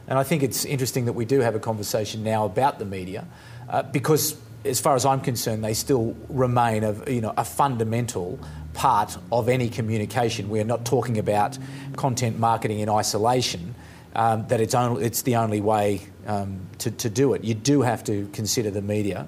And 0.07 0.17
I 0.17 0.23
think 0.23 0.41
it's 0.41 0.65
interesting 0.65 1.05
that 1.05 1.13
we 1.13 1.25
do 1.25 1.41
have 1.41 1.53
a 1.53 1.59
conversation 1.59 2.23
now 2.23 2.45
about 2.45 2.79
the 2.79 2.85
media 2.85 3.27
uh, 3.69 3.83
because 3.83 4.37
as 4.65 4.79
far 4.79 4.95
as 4.95 5.05
I'm 5.05 5.21
concerned, 5.21 5.63
they 5.63 5.73
still 5.73 6.15
remain 6.29 6.83
a, 6.83 7.09
you 7.09 7.21
know, 7.21 7.33
a 7.37 7.45
fundamental 7.45 8.39
part 8.73 9.17
of 9.31 9.49
any 9.49 9.69
communication. 9.69 10.49
We're 10.49 10.63
not 10.63 10.85
talking 10.85 11.17
about 11.17 11.57
content 11.95 12.39
marketing 12.39 12.79
in 12.79 12.89
isolation, 12.89 13.75
um, 14.17 14.45
that 14.47 14.59
it's, 14.59 14.75
only, 14.75 15.05
it's 15.05 15.21
the 15.21 15.35
only 15.35 15.61
way 15.61 16.01
um, 16.25 16.59
to, 16.79 16.91
to 16.91 17.09
do 17.09 17.33
it. 17.33 17.43
You 17.43 17.53
do 17.53 17.83
have 17.83 18.03
to 18.05 18.27
consider 18.33 18.71
the 18.71 18.81
media. 18.81 19.27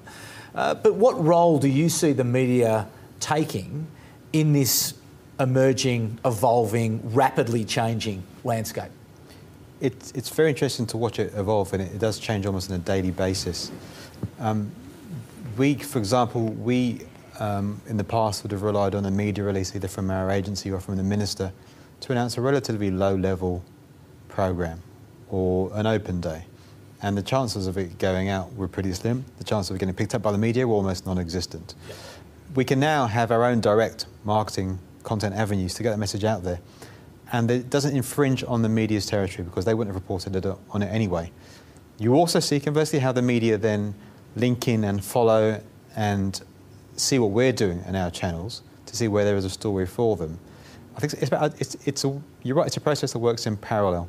Uh, 0.54 0.74
but 0.74 0.94
what 0.94 1.22
role 1.24 1.58
do 1.58 1.68
you 1.68 1.88
see 1.88 2.12
the 2.12 2.24
media 2.24 2.88
taking 3.20 3.86
in 4.32 4.52
this 4.52 4.94
emerging, 5.38 6.18
evolving, 6.24 7.14
rapidly 7.14 7.64
changing 7.64 8.24
landscape? 8.42 8.90
It's, 9.80 10.10
it's 10.10 10.28
very 10.28 10.50
interesting 10.50 10.86
to 10.86 10.96
watch 10.96 11.18
it 11.18 11.32
evolve, 11.34 11.72
and 11.72 11.82
it, 11.82 11.92
it 11.92 11.98
does 11.98 12.18
change 12.18 12.44
almost 12.44 12.70
on 12.70 12.76
a 12.76 12.80
daily 12.80 13.12
basis. 13.12 13.70
Um, 14.40 14.72
we, 15.56 15.74
for 15.76 15.98
example, 15.98 16.48
we 16.48 17.06
um, 17.38 17.80
in 17.86 17.96
the 17.96 18.04
past 18.04 18.42
would 18.42 18.52
have 18.52 18.62
relied 18.62 18.94
on 18.94 19.06
a 19.06 19.10
media 19.10 19.44
release 19.44 19.74
either 19.74 19.88
from 19.88 20.10
our 20.10 20.30
agency 20.30 20.70
or 20.70 20.80
from 20.80 20.96
the 20.96 21.02
minister 21.02 21.52
to 22.00 22.12
announce 22.12 22.36
a 22.36 22.40
relatively 22.40 22.90
low 22.90 23.14
level 23.14 23.64
program 24.30 24.82
or 25.28 25.70
an 25.74 25.86
open 25.86 26.20
day. 26.20 26.44
And 27.02 27.16
the 27.16 27.22
chances 27.22 27.66
of 27.66 27.78
it 27.78 27.98
going 27.98 28.28
out 28.28 28.52
were 28.54 28.68
pretty 28.68 28.92
slim. 28.92 29.24
The 29.38 29.44
chances 29.44 29.70
of 29.70 29.76
it 29.76 29.78
getting 29.78 29.94
picked 29.94 30.14
up 30.14 30.22
by 30.22 30.32
the 30.32 30.38
media 30.38 30.66
were 30.66 30.74
almost 30.74 31.06
non 31.06 31.18
existent. 31.18 31.74
Yeah. 31.88 31.94
We 32.54 32.64
can 32.64 32.80
now 32.80 33.06
have 33.06 33.30
our 33.30 33.44
own 33.44 33.60
direct 33.60 34.06
marketing 34.24 34.78
content 35.02 35.34
avenues 35.34 35.74
to 35.74 35.82
get 35.82 35.92
the 35.92 35.96
message 35.96 36.24
out 36.24 36.42
there. 36.42 36.60
And 37.32 37.50
it 37.50 37.70
doesn't 37.70 37.96
infringe 37.96 38.42
on 38.44 38.62
the 38.62 38.68
media's 38.68 39.06
territory 39.06 39.44
because 39.44 39.64
they 39.64 39.72
wouldn't 39.72 39.94
have 39.94 40.02
reported 40.02 40.36
it 40.36 40.44
on 40.70 40.82
it 40.82 40.88
anyway. 40.88 41.30
You 41.98 42.14
also 42.14 42.40
see, 42.40 42.58
conversely, 42.60 42.98
how 42.98 43.12
the 43.12 43.22
media 43.22 43.56
then 43.56 43.94
link 44.36 44.68
in 44.68 44.84
and 44.84 45.02
follow 45.04 45.62
and 45.96 46.40
see 46.96 47.18
what 47.18 47.30
we're 47.30 47.52
doing 47.52 47.82
in 47.86 47.94
our 47.94 48.10
channels 48.10 48.62
to 48.86 48.96
see 48.96 49.08
where 49.08 49.24
there 49.24 49.36
is 49.36 49.44
a 49.44 49.50
story 49.50 49.86
for 49.86 50.16
them. 50.16 50.38
I 50.96 51.00
think 51.00 51.14
it's 51.14 51.28
about, 51.28 51.60
it's, 51.60 51.76
it's 51.86 52.04
a, 52.04 52.20
you're 52.42 52.56
right, 52.56 52.66
it's 52.66 52.76
a 52.76 52.80
process 52.80 53.12
that 53.12 53.18
works 53.18 53.46
in 53.46 53.56
parallel. 53.56 54.08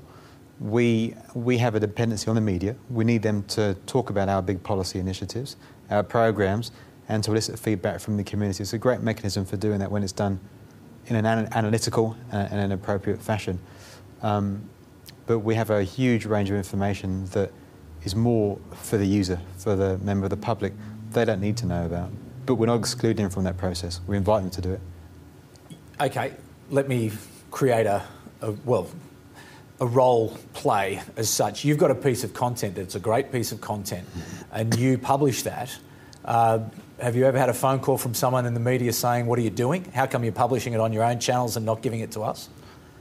We, 0.61 1.15
we 1.33 1.57
have 1.57 1.75
a 1.75 1.79
dependency 1.79 2.29
on 2.29 2.35
the 2.35 2.41
media. 2.41 2.75
We 2.89 3.03
need 3.03 3.23
them 3.23 3.43
to 3.49 3.75
talk 3.87 4.09
about 4.09 4.29
our 4.29 4.41
big 4.41 4.61
policy 4.61 4.99
initiatives, 4.99 5.57
our 5.89 6.03
programs, 6.03 6.71
and 7.09 7.23
to 7.23 7.31
elicit 7.31 7.59
feedback 7.59 7.99
from 7.99 8.15
the 8.15 8.23
community. 8.23 8.61
It's 8.61 8.73
a 8.73 8.77
great 8.77 9.01
mechanism 9.01 9.43
for 9.43 9.57
doing 9.57 9.79
that 9.79 9.91
when 9.91 10.03
it's 10.03 10.13
done 10.13 10.39
in 11.07 11.15
an 11.15 11.25
analytical 11.25 12.15
and 12.31 12.59
an 12.59 12.71
appropriate 12.71 13.21
fashion. 13.21 13.59
Um, 14.21 14.69
but 15.25 15.39
we 15.39 15.55
have 15.55 15.71
a 15.71 15.83
huge 15.83 16.25
range 16.25 16.49
of 16.49 16.55
information 16.55 17.25
that 17.27 17.51
is 18.03 18.15
more 18.15 18.59
for 18.71 18.97
the 18.97 19.05
user, 19.05 19.39
for 19.57 19.75
the 19.75 19.97
member 19.97 20.25
of 20.25 20.29
the 20.29 20.37
public. 20.37 20.73
They 21.11 21.25
don't 21.25 21.41
need 21.41 21.57
to 21.57 21.65
know 21.65 21.85
about. 21.85 22.11
But 22.45 22.55
we're 22.55 22.67
not 22.67 22.79
excluding 22.79 23.23
them 23.23 23.31
from 23.31 23.43
that 23.43 23.57
process. 23.57 24.01
We 24.07 24.15
invite 24.15 24.41
them 24.43 24.51
to 24.51 24.61
do 24.61 24.73
it. 24.73 24.81
Okay, 25.99 26.33
let 26.69 26.87
me 26.87 27.11
create 27.51 27.85
a, 27.85 28.03
a 28.41 28.51
well, 28.65 28.87
a 29.81 29.85
role 29.85 30.37
play 30.53 31.01
as 31.17 31.29
such. 31.29 31.65
You've 31.65 31.79
got 31.79 31.91
a 31.91 31.95
piece 31.95 32.23
of 32.23 32.33
content 32.33 32.75
that's 32.75 32.95
a 32.95 32.99
great 32.99 33.31
piece 33.31 33.51
of 33.51 33.59
content, 33.59 34.07
and 34.51 34.73
you 34.77 34.97
publish 34.97 35.41
that. 35.41 35.75
Uh, 36.23 36.59
have 36.99 37.15
you 37.15 37.25
ever 37.25 37.39
had 37.39 37.49
a 37.49 37.53
phone 37.53 37.79
call 37.79 37.97
from 37.97 38.13
someone 38.13 38.45
in 38.45 38.53
the 38.53 38.59
media 38.59 38.93
saying, 38.93 39.25
What 39.25 39.39
are 39.39 39.41
you 39.41 39.49
doing? 39.49 39.83
How 39.91 40.05
come 40.05 40.23
you're 40.23 40.31
publishing 40.31 40.73
it 40.73 40.79
on 40.79 40.93
your 40.93 41.03
own 41.03 41.19
channels 41.19 41.57
and 41.57 41.65
not 41.65 41.81
giving 41.81 41.99
it 42.01 42.11
to 42.11 42.21
us? 42.21 42.47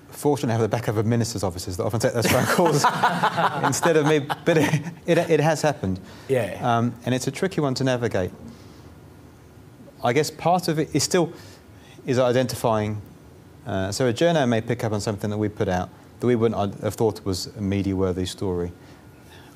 Fortunately, 0.09 0.53
I 0.53 0.59
have 0.59 0.63
the 0.63 0.75
backup 0.75 0.97
of 0.97 1.07
ministers' 1.07 1.45
offices 1.45 1.77
that 1.77 1.85
often 1.85 2.01
take 2.01 2.15
those 2.15 2.27
phone 2.27 2.47
calls 2.47 2.85
instead 3.65 3.97
of 3.97 4.07
me. 4.07 4.19
But 4.19 4.57
it, 4.57 4.83
it, 5.07 5.19
it 5.19 5.41
has 5.41 5.63
happened. 5.63 6.01
Yeah. 6.29 6.59
Um, 6.63 6.95
and 7.05 7.15
it's 7.15 7.27
a 7.27 7.31
tricky 7.31 7.61
one 7.61 7.75
to 7.75 7.85
navigate. 7.85 8.33
I 10.03 10.15
guess 10.15 10.31
part 10.31 10.67
of 10.67 10.79
it 10.79 10.95
is 10.95 11.05
still, 11.05 11.33
is 12.07 12.19
identifying. 12.19 13.03
Uh, 13.67 13.93
so 13.93 14.09
a 14.09 14.13
journo 14.13 14.49
may 14.49 14.63
pick 14.63 14.83
up 14.83 14.93
on 14.93 15.01
something 15.01 15.31
that 15.31 15.39
we 15.39 15.49
put 15.49 15.69
out 15.69 15.91
that 16.21 16.27
we 16.27 16.37
wouldn't 16.37 16.81
have 16.83 16.95
thought 16.95 17.25
was 17.25 17.47
a 17.57 17.61
media-worthy 17.61 18.27
story. 18.27 18.73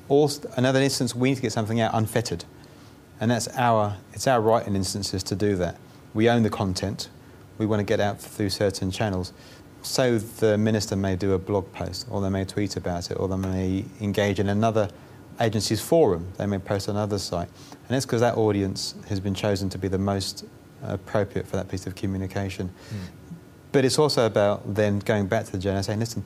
Or 0.07 0.29
another 0.57 0.81
instance, 0.81 1.15
we 1.15 1.29
need 1.29 1.35
to 1.35 1.41
get 1.41 1.51
something 1.51 1.79
out 1.79 1.93
unfettered, 1.93 2.45
and 3.19 3.31
that's 3.31 3.47
our 3.55 3.97
it's 4.13 4.27
our 4.27 4.41
right 4.41 4.65
in 4.67 4.75
instances 4.75 5.23
to 5.23 5.35
do 5.35 5.55
that. 5.55 5.77
We 6.13 6.29
own 6.29 6.43
the 6.43 6.49
content. 6.49 7.09
We 7.57 7.65
want 7.65 7.79
to 7.79 7.85
get 7.85 7.99
out 7.99 8.19
through 8.19 8.49
certain 8.49 8.91
channels. 8.91 9.33
So 9.81 10.17
the 10.17 10.57
minister 10.57 10.95
may 10.95 11.15
do 11.15 11.33
a 11.33 11.39
blog 11.39 11.71
post, 11.71 12.07
or 12.09 12.21
they 12.21 12.29
may 12.29 12.45
tweet 12.45 12.75
about 12.75 13.09
it, 13.11 13.15
or 13.15 13.27
they 13.27 13.37
may 13.37 13.85
engage 14.01 14.39
in 14.39 14.49
another 14.49 14.89
agency's 15.39 15.81
forum. 15.81 16.27
They 16.37 16.45
may 16.45 16.59
post 16.59 16.89
on 16.89 16.95
another 16.95 17.19
site, 17.19 17.49
and 17.87 17.95
it's 17.95 18.05
because 18.05 18.21
that 18.21 18.37
audience 18.37 18.95
has 19.09 19.19
been 19.19 19.33
chosen 19.33 19.69
to 19.69 19.77
be 19.77 19.87
the 19.87 19.97
most 19.97 20.45
appropriate 20.83 21.47
for 21.47 21.55
that 21.55 21.67
piece 21.67 21.87
of 21.87 21.95
communication. 21.95 22.69
Mm. 22.69 22.97
But 23.71 23.85
it's 23.85 23.97
also 23.97 24.25
about 24.25 24.75
then 24.75 24.99
going 24.99 25.27
back 25.27 25.45
to 25.45 25.51
the 25.51 25.57
journalist 25.57 25.89
and 25.89 25.99
saying, 26.07 26.23
listen, 26.23 26.25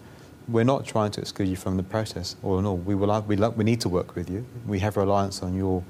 we're 0.52 0.64
not 0.64 0.86
trying 0.86 1.12
to 1.12 1.22
exclude 1.22 1.48
you 1.48 1.56
from 1.56 1.78
the 1.78 1.84
process, 1.84 2.36
or 2.44 2.62
no, 2.62 2.74
we 2.74 2.96
will. 2.96 3.22
We, 3.22 3.36
we 3.36 3.64
need 3.64 3.82
to 3.82 3.90
work 3.90 4.16
with 4.16 4.30
you. 4.30 4.46
We 4.66 4.80
have 4.80 4.98
reliance 4.98 5.44
on 5.44 5.56
your 5.56 5.84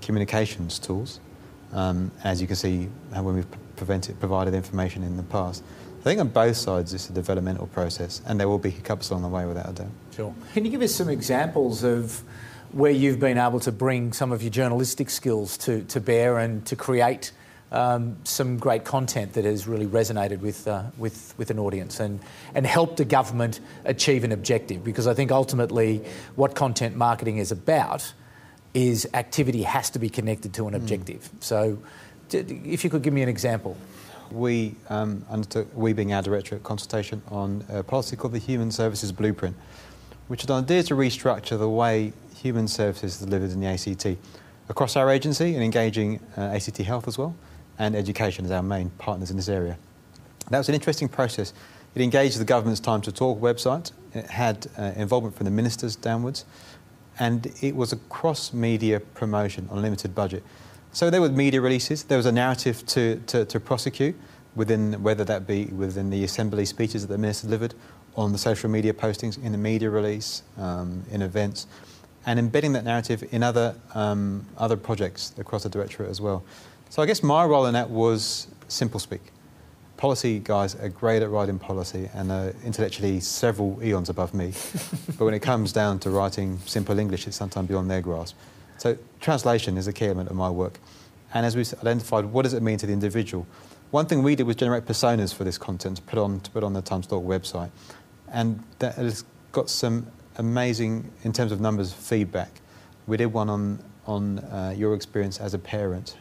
communications 0.00 0.78
tools, 0.78 1.20
um, 1.72 2.10
as 2.24 2.40
you 2.40 2.46
can 2.46 2.56
see 2.56 2.88
when 3.10 3.34
we've 3.34 3.76
prevented, 3.76 4.18
provided 4.20 4.54
information 4.54 5.02
in 5.02 5.16
the 5.16 5.22
past. 5.22 5.62
I 6.00 6.04
think 6.04 6.20
on 6.20 6.28
both 6.28 6.56
sides 6.56 6.94
it's 6.94 7.10
a 7.10 7.12
developmental 7.12 7.66
process, 7.66 8.22
and 8.26 8.38
there 8.38 8.48
will 8.48 8.58
be 8.58 8.70
hiccups 8.70 9.10
along 9.10 9.22
the 9.22 9.28
way 9.28 9.44
without 9.44 9.68
a 9.68 9.72
doubt. 9.72 9.90
Sure. 10.14 10.34
Can 10.54 10.64
you 10.64 10.70
give 10.70 10.82
us 10.82 10.94
some 10.94 11.08
examples 11.08 11.82
of 11.82 12.22
where 12.72 12.92
you've 12.92 13.20
been 13.20 13.38
able 13.38 13.60
to 13.60 13.72
bring 13.72 14.12
some 14.12 14.32
of 14.32 14.42
your 14.42 14.50
journalistic 14.50 15.10
skills 15.10 15.56
to, 15.58 15.82
to 15.84 16.00
bear 16.00 16.38
and 16.38 16.64
to 16.66 16.76
create 16.76 17.32
um, 17.72 18.16
some 18.24 18.58
great 18.58 18.84
content 18.84 19.32
that 19.32 19.44
has 19.44 19.66
really 19.66 19.86
resonated 19.86 20.40
with, 20.40 20.66
uh, 20.68 20.84
with, 20.98 21.34
with 21.36 21.50
an 21.50 21.58
audience 21.58 22.00
and, 22.00 22.20
and 22.54 22.66
helped 22.66 23.00
a 23.00 23.04
government 23.04 23.60
achieve 23.84 24.24
an 24.24 24.32
objective. 24.32 24.84
Because 24.84 25.06
I 25.06 25.14
think 25.14 25.32
ultimately 25.32 26.02
what 26.36 26.54
content 26.54 26.96
marketing 26.96 27.38
is 27.38 27.50
about 27.50 28.12
is 28.74 29.08
activity 29.14 29.62
has 29.62 29.90
to 29.90 29.98
be 29.98 30.08
connected 30.08 30.52
to 30.54 30.68
an 30.68 30.74
hmm. 30.74 30.80
objective. 30.80 31.22
Mm. 31.22 31.42
So 31.42 31.78
if 32.30 32.84
you 32.84 32.90
could 32.90 33.02
give 33.02 33.14
me 33.14 33.22
an 33.22 33.28
example. 33.28 33.76
We 34.30 34.74
um, 34.88 35.24
undertook, 35.30 35.68
we 35.74 35.92
being 35.92 36.12
our 36.12 36.20
director 36.20 36.56
directorate, 36.56 36.64
consultation 36.64 37.22
on 37.28 37.64
a 37.68 37.82
policy 37.82 38.16
called 38.16 38.32
the 38.32 38.38
Human 38.38 38.70
Services 38.70 39.12
Blueprint, 39.12 39.56
which 40.28 40.42
is 40.44 40.50
an 40.50 40.64
idea 40.64 40.82
to 40.84 40.94
restructure 40.94 41.58
the 41.58 41.68
way 41.68 42.12
human 42.34 42.68
services 42.68 43.22
are 43.22 43.26
delivered 43.26 43.52
in 43.52 43.60
the 43.60 43.66
ACT 43.66 44.18
across 44.68 44.96
our 44.96 45.10
agency 45.10 45.54
and 45.54 45.62
engaging 45.62 46.20
uh, 46.36 46.40
ACT 46.40 46.78
Health 46.78 47.08
as 47.08 47.16
well 47.16 47.34
and 47.78 47.94
education 47.94 48.44
as 48.44 48.50
our 48.50 48.62
main 48.62 48.90
partners 48.98 49.30
in 49.30 49.36
this 49.36 49.48
area. 49.48 49.76
That 50.50 50.58
was 50.58 50.68
an 50.68 50.74
interesting 50.74 51.08
process. 51.08 51.52
It 51.94 52.02
engaged 52.02 52.38
the 52.38 52.44
government's 52.44 52.80
Time 52.80 53.00
to 53.02 53.12
Talk 53.12 53.40
website. 53.40 53.92
It 54.14 54.26
had 54.26 54.66
uh, 54.78 54.92
involvement 54.96 55.34
from 55.34 55.44
the 55.44 55.50
ministers 55.50 55.96
downwards, 55.96 56.44
and 57.18 57.52
it 57.62 57.74
was 57.74 57.92
a 57.92 57.96
cross-media 57.96 59.00
promotion 59.00 59.66
on 59.70 59.78
a 59.78 59.80
limited 59.80 60.14
budget. 60.14 60.42
So 60.92 61.10
there 61.10 61.20
were 61.20 61.28
media 61.28 61.60
releases. 61.60 62.04
There 62.04 62.18
was 62.18 62.26
a 62.26 62.32
narrative 62.32 62.86
to, 62.86 63.16
to, 63.26 63.44
to 63.46 63.60
prosecute 63.60 64.14
within 64.54 65.02
whether 65.02 65.24
that 65.24 65.46
be 65.46 65.66
within 65.66 66.10
the 66.10 66.24
assembly 66.24 66.64
speeches 66.64 67.06
that 67.06 67.12
the 67.12 67.18
minister 67.18 67.46
delivered, 67.46 67.74
on 68.16 68.32
the 68.32 68.38
social 68.38 68.70
media 68.70 68.94
postings, 68.94 69.42
in 69.42 69.52
the 69.52 69.58
media 69.58 69.90
release, 69.90 70.42
um, 70.56 71.04
in 71.10 71.20
events, 71.20 71.66
and 72.24 72.38
embedding 72.38 72.72
that 72.72 72.84
narrative 72.84 73.22
in 73.30 73.42
other 73.42 73.74
um, 73.94 74.46
other 74.56 74.76
projects 74.76 75.34
across 75.38 75.62
the 75.62 75.68
directorate 75.68 76.10
as 76.10 76.20
well. 76.20 76.42
So 76.96 77.02
I 77.02 77.04
guess 77.04 77.22
my 77.22 77.44
role 77.44 77.66
in 77.66 77.74
that 77.74 77.90
was 77.90 78.46
simple 78.68 78.98
speak. 78.98 79.20
Policy 79.98 80.38
guys 80.38 80.74
are 80.76 80.88
great 80.88 81.20
at 81.20 81.28
writing 81.28 81.58
policy 81.58 82.08
and 82.14 82.32
are 82.32 82.54
intellectually 82.64 83.20
several 83.20 83.78
eons 83.84 84.08
above 84.08 84.32
me. 84.32 84.54
but 85.18 85.26
when 85.26 85.34
it 85.34 85.40
comes 85.40 85.74
down 85.74 85.98
to 85.98 86.10
writing 86.10 86.58
simple 86.64 86.98
English, 86.98 87.26
it's 87.26 87.36
sometimes 87.36 87.68
beyond 87.68 87.90
their 87.90 88.00
grasp. 88.00 88.34
So 88.78 88.96
translation 89.20 89.76
is 89.76 89.86
a 89.86 89.92
key 89.92 90.06
element 90.06 90.30
of 90.30 90.36
my 90.36 90.48
work. 90.48 90.80
And 91.34 91.44
as 91.44 91.54
we 91.54 91.64
identified, 91.82 92.24
what 92.24 92.44
does 92.44 92.54
it 92.54 92.62
mean 92.62 92.78
to 92.78 92.86
the 92.86 92.94
individual? 92.94 93.46
One 93.90 94.06
thing 94.06 94.22
we 94.22 94.34
did 94.34 94.46
was 94.46 94.56
generate 94.56 94.86
personas 94.86 95.34
for 95.34 95.44
this 95.44 95.58
content 95.58 95.98
to 95.98 96.02
put 96.02 96.18
on, 96.18 96.40
to 96.40 96.50
put 96.50 96.64
on 96.64 96.72
the 96.72 96.80
Times 96.80 97.06
Talk 97.06 97.22
website. 97.22 97.72
And 98.32 98.64
that 98.78 98.94
has 98.94 99.26
got 99.52 99.68
some 99.68 100.06
amazing, 100.38 101.10
in 101.24 101.34
terms 101.34 101.52
of 101.52 101.60
numbers, 101.60 101.92
feedback. 101.92 102.62
We 103.06 103.18
did 103.18 103.26
one 103.26 103.50
on, 103.50 103.84
on 104.06 104.38
uh, 104.38 104.72
your 104.74 104.94
experience 104.94 105.38
as 105.40 105.52
a 105.52 105.58
parent 105.58 106.16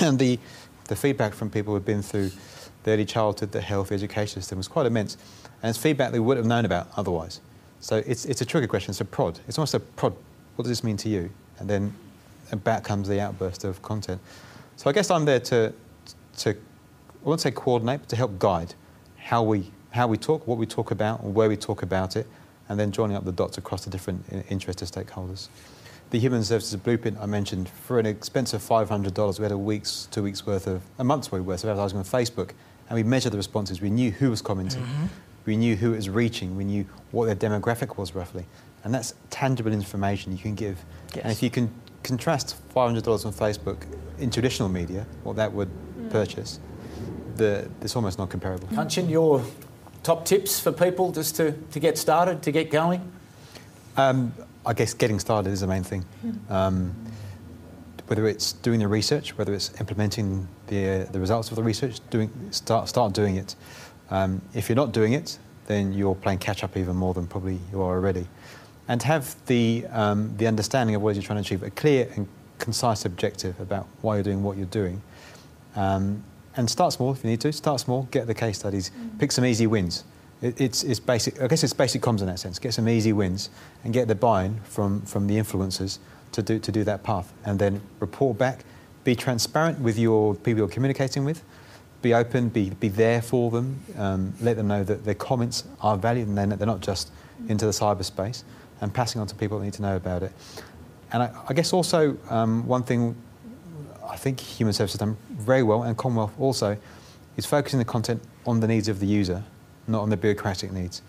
and 0.00 0.18
the, 0.18 0.38
the 0.86 0.96
feedback 0.96 1.34
from 1.34 1.50
people 1.50 1.74
who've 1.74 1.84
been 1.84 2.02
through 2.02 2.30
the 2.84 2.92
early 2.92 3.04
childhood, 3.04 3.52
the 3.52 3.60
health, 3.60 3.92
education 3.92 4.40
system 4.40 4.58
was 4.58 4.68
quite 4.68 4.86
immense. 4.86 5.16
And 5.62 5.70
it's 5.70 5.78
feedback 5.78 6.12
they 6.12 6.20
wouldn't 6.20 6.44
have 6.44 6.48
known 6.48 6.64
about 6.64 6.88
otherwise. 6.96 7.40
So 7.80 8.02
it's, 8.06 8.24
it's 8.24 8.40
a 8.40 8.44
trigger 8.44 8.66
question, 8.66 8.90
it's 8.90 9.00
a 9.00 9.04
prod. 9.04 9.38
It's 9.46 9.58
almost 9.58 9.74
a 9.74 9.80
prod. 9.80 10.14
What 10.56 10.64
does 10.64 10.70
this 10.70 10.82
mean 10.82 10.96
to 10.98 11.08
you? 11.08 11.30
And 11.58 11.68
then 11.68 11.92
back 12.64 12.84
comes 12.84 13.08
the 13.08 13.20
outburst 13.20 13.64
of 13.64 13.82
content. 13.82 14.20
So 14.76 14.88
I 14.88 14.92
guess 14.92 15.10
I'm 15.10 15.24
there 15.24 15.40
to, 15.40 15.72
to 16.38 16.50
I 16.50 16.54
won't 17.28 17.40
say 17.40 17.50
coordinate, 17.50 18.00
but 18.00 18.08
to 18.10 18.16
help 18.16 18.38
guide 18.38 18.74
how 19.18 19.42
we, 19.42 19.70
how 19.90 20.06
we 20.06 20.16
talk, 20.16 20.46
what 20.46 20.58
we 20.58 20.66
talk 20.66 20.90
about, 20.90 21.22
and 21.22 21.34
where 21.34 21.48
we 21.48 21.56
talk 21.56 21.82
about 21.82 22.16
it, 22.16 22.26
and 22.68 22.78
then 22.78 22.92
joining 22.92 23.16
up 23.16 23.24
the 23.24 23.32
dots 23.32 23.58
across 23.58 23.84
the 23.84 23.90
different 23.90 24.24
interested 24.48 24.88
stakeholders 24.88 25.48
the 26.10 26.18
human 26.18 26.42
services 26.42 26.74
blueprint 26.76 27.18
I 27.20 27.26
mentioned, 27.26 27.68
for 27.68 27.98
an 27.98 28.06
expensive 28.06 28.62
$500, 28.62 29.38
we 29.38 29.42
had 29.42 29.52
a 29.52 29.58
week's, 29.58 30.08
two 30.10 30.22
weeks 30.22 30.46
worth 30.46 30.66
of, 30.66 30.82
a 30.98 31.04
month's 31.04 31.30
worth 31.30 31.42
of 31.64 31.70
advertising 31.70 31.98
on 31.98 32.04
Facebook, 32.04 32.50
and 32.88 32.96
we 32.96 33.02
measured 33.02 33.32
the 33.32 33.36
responses. 33.36 33.80
We 33.80 33.90
knew 33.90 34.10
who 34.10 34.30
was 34.30 34.40
commenting, 34.40 34.82
mm-hmm. 34.82 35.06
we 35.44 35.56
knew 35.56 35.76
who 35.76 35.92
it 35.92 35.96
was 35.96 36.08
reaching, 36.08 36.56
we 36.56 36.64
knew 36.64 36.86
what 37.10 37.26
their 37.26 37.36
demographic 37.36 37.98
was 37.98 38.14
roughly. 38.14 38.46
And 38.84 38.94
that's 38.94 39.14
tangible 39.30 39.72
information 39.72 40.32
you 40.32 40.38
can 40.38 40.54
give. 40.54 40.82
Yes. 41.14 41.24
And 41.24 41.32
if 41.32 41.42
you 41.42 41.50
can 41.50 41.70
contrast 42.02 42.56
$500 42.74 43.26
on 43.26 43.32
Facebook 43.32 43.84
in 44.18 44.30
traditional 44.30 44.68
media, 44.68 45.04
what 45.24 45.36
that 45.36 45.52
would 45.52 45.68
mm. 45.68 46.10
purchase, 46.10 46.60
the, 47.36 47.68
it's 47.82 47.96
almost 47.96 48.18
not 48.18 48.30
comparable. 48.30 48.66
Kanchan, 48.68 49.10
your 49.10 49.44
top 50.02 50.24
tips 50.24 50.58
for 50.58 50.72
people 50.72 51.12
just 51.12 51.36
to, 51.36 51.52
to 51.52 51.80
get 51.80 51.98
started, 51.98 52.42
to 52.42 52.50
get 52.50 52.70
going? 52.70 53.12
Um, 53.96 54.32
I 54.68 54.74
guess 54.74 54.92
getting 54.92 55.18
started 55.18 55.50
is 55.50 55.60
the 55.60 55.66
main 55.66 55.82
thing. 55.82 56.04
Um, 56.50 56.94
whether 58.06 58.26
it's 58.26 58.52
doing 58.52 58.80
the 58.80 58.88
research, 58.88 59.36
whether 59.38 59.54
it's 59.54 59.72
implementing 59.80 60.46
the, 60.66 60.88
uh, 60.88 61.04
the 61.10 61.18
results 61.18 61.50
of 61.50 61.56
the 61.56 61.62
research, 61.62 62.00
doing, 62.10 62.30
start, 62.50 62.86
start 62.88 63.14
doing 63.14 63.36
it. 63.36 63.56
Um, 64.10 64.42
if 64.52 64.68
you're 64.68 64.76
not 64.76 64.92
doing 64.92 65.14
it, 65.14 65.38
then 65.66 65.94
you're 65.94 66.14
playing 66.14 66.38
catch 66.38 66.62
up 66.64 66.76
even 66.76 66.96
more 66.96 67.14
than 67.14 67.26
probably 67.26 67.58
you 67.72 67.80
are 67.80 67.94
already. 67.96 68.26
And 68.88 69.02
have 69.02 69.34
the, 69.46 69.86
um, 69.90 70.34
the 70.36 70.46
understanding 70.46 70.94
of 70.94 71.00
what 71.00 71.14
you're 71.14 71.22
trying 71.22 71.42
to 71.42 71.46
achieve, 71.46 71.62
a 71.62 71.70
clear 71.70 72.10
and 72.14 72.28
concise 72.58 73.06
objective 73.06 73.58
about 73.60 73.86
why 74.02 74.16
you're 74.16 74.24
doing 74.24 74.42
what 74.42 74.58
you're 74.58 74.66
doing. 74.66 75.00
Um, 75.76 76.22
and 76.56 76.68
start 76.68 76.92
small 76.92 77.12
if 77.12 77.24
you 77.24 77.30
need 77.30 77.40
to. 77.40 77.52
Start 77.54 77.80
small, 77.80 78.02
get 78.10 78.26
the 78.26 78.34
case 78.34 78.58
studies, 78.58 78.90
mm. 78.90 79.18
pick 79.18 79.32
some 79.32 79.46
easy 79.46 79.66
wins. 79.66 80.04
It, 80.40 80.60
it's, 80.60 80.84
it's 80.84 81.00
basic, 81.00 81.40
I 81.42 81.48
guess 81.48 81.64
it's 81.64 81.72
basic 81.72 82.02
comms 82.02 82.20
in 82.20 82.26
that 82.26 82.38
sense. 82.38 82.58
Get 82.58 82.74
some 82.74 82.88
easy 82.88 83.12
wins 83.12 83.50
and 83.84 83.92
get 83.92 84.08
the 84.08 84.14
buy-in 84.14 84.60
from, 84.60 85.02
from 85.02 85.26
the 85.26 85.36
influencers 85.36 85.98
to 86.32 86.42
do, 86.42 86.58
to 86.58 86.72
do 86.72 86.84
that 86.84 87.02
path. 87.02 87.32
And 87.44 87.58
then 87.58 87.80
report 88.00 88.38
back, 88.38 88.64
be 89.04 89.14
transparent 89.14 89.80
with 89.80 89.98
your 89.98 90.34
people 90.34 90.58
you're 90.58 90.68
communicating 90.68 91.24
with, 91.24 91.42
be 92.02 92.14
open, 92.14 92.48
be, 92.48 92.70
be 92.70 92.88
there 92.88 93.20
for 93.20 93.50
them, 93.50 93.80
um, 93.96 94.32
let 94.40 94.56
them 94.56 94.68
know 94.68 94.84
that 94.84 95.04
their 95.04 95.14
comments 95.14 95.64
are 95.80 95.96
valued 95.96 96.28
and 96.28 96.36
that 96.36 96.58
they're 96.58 96.66
not 96.66 96.80
just 96.80 97.10
into 97.48 97.66
the 97.66 97.72
cyberspace, 97.72 98.44
and 98.80 98.92
passing 98.94 99.20
on 99.20 99.26
to 99.26 99.34
people 99.34 99.58
that 99.58 99.64
need 99.64 99.74
to 99.74 99.82
know 99.82 99.96
about 99.96 100.22
it. 100.22 100.32
And 101.12 101.22
I, 101.22 101.32
I 101.48 101.54
guess 101.54 101.72
also 101.72 102.16
um, 102.30 102.66
one 102.66 102.82
thing 102.84 103.16
I 104.08 104.16
think 104.16 104.40
Human 104.40 104.72
Services 104.72 104.98
done 104.98 105.16
very 105.30 105.62
well, 105.62 105.82
and 105.82 105.96
Commonwealth 105.96 106.34
also, 106.38 106.76
is 107.36 107.46
focusing 107.46 107.78
the 107.78 107.84
content 107.84 108.22
on 108.46 108.60
the 108.60 108.66
needs 108.66 108.88
of 108.88 109.00
the 109.00 109.06
user 109.06 109.42
not 109.88 110.02
on 110.02 110.10
the 110.10 110.16
bureaucratic 110.16 110.72
needs. 110.72 111.02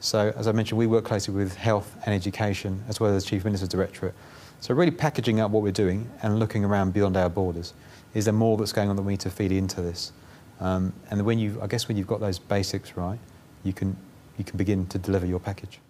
So, 0.00 0.32
as 0.36 0.46
I 0.46 0.52
mentioned, 0.52 0.78
we 0.78 0.86
work 0.86 1.04
closely 1.04 1.34
with 1.34 1.56
health 1.56 1.96
and 2.06 2.14
education 2.14 2.82
as 2.88 3.00
well 3.00 3.14
as 3.14 3.24
the 3.24 3.30
Chief 3.30 3.44
Minister's 3.44 3.68
Directorate. 3.68 4.14
So, 4.60 4.74
really 4.74 4.90
packaging 4.90 5.40
up 5.40 5.50
what 5.50 5.62
we're 5.62 5.72
doing 5.72 6.08
and 6.22 6.38
looking 6.38 6.64
around 6.64 6.92
beyond 6.92 7.16
our 7.16 7.28
borders. 7.28 7.74
Is 8.14 8.24
there 8.24 8.34
more 8.34 8.56
that's 8.56 8.72
going 8.72 8.88
on 8.88 8.96
that 8.96 9.02
we 9.02 9.14
need 9.14 9.20
to 9.20 9.30
feed 9.30 9.52
into 9.52 9.80
this? 9.80 10.12
Um, 10.60 10.92
and 11.10 11.24
when 11.24 11.38
you, 11.38 11.58
I 11.62 11.66
guess, 11.66 11.88
when 11.88 11.96
you've 11.96 12.06
got 12.06 12.20
those 12.20 12.38
basics 12.38 12.96
right, 12.96 13.18
you 13.64 13.72
can 13.72 13.96
you 14.36 14.44
can 14.44 14.56
begin 14.56 14.86
to 14.86 14.98
deliver 14.98 15.26
your 15.26 15.40
package. 15.40 15.80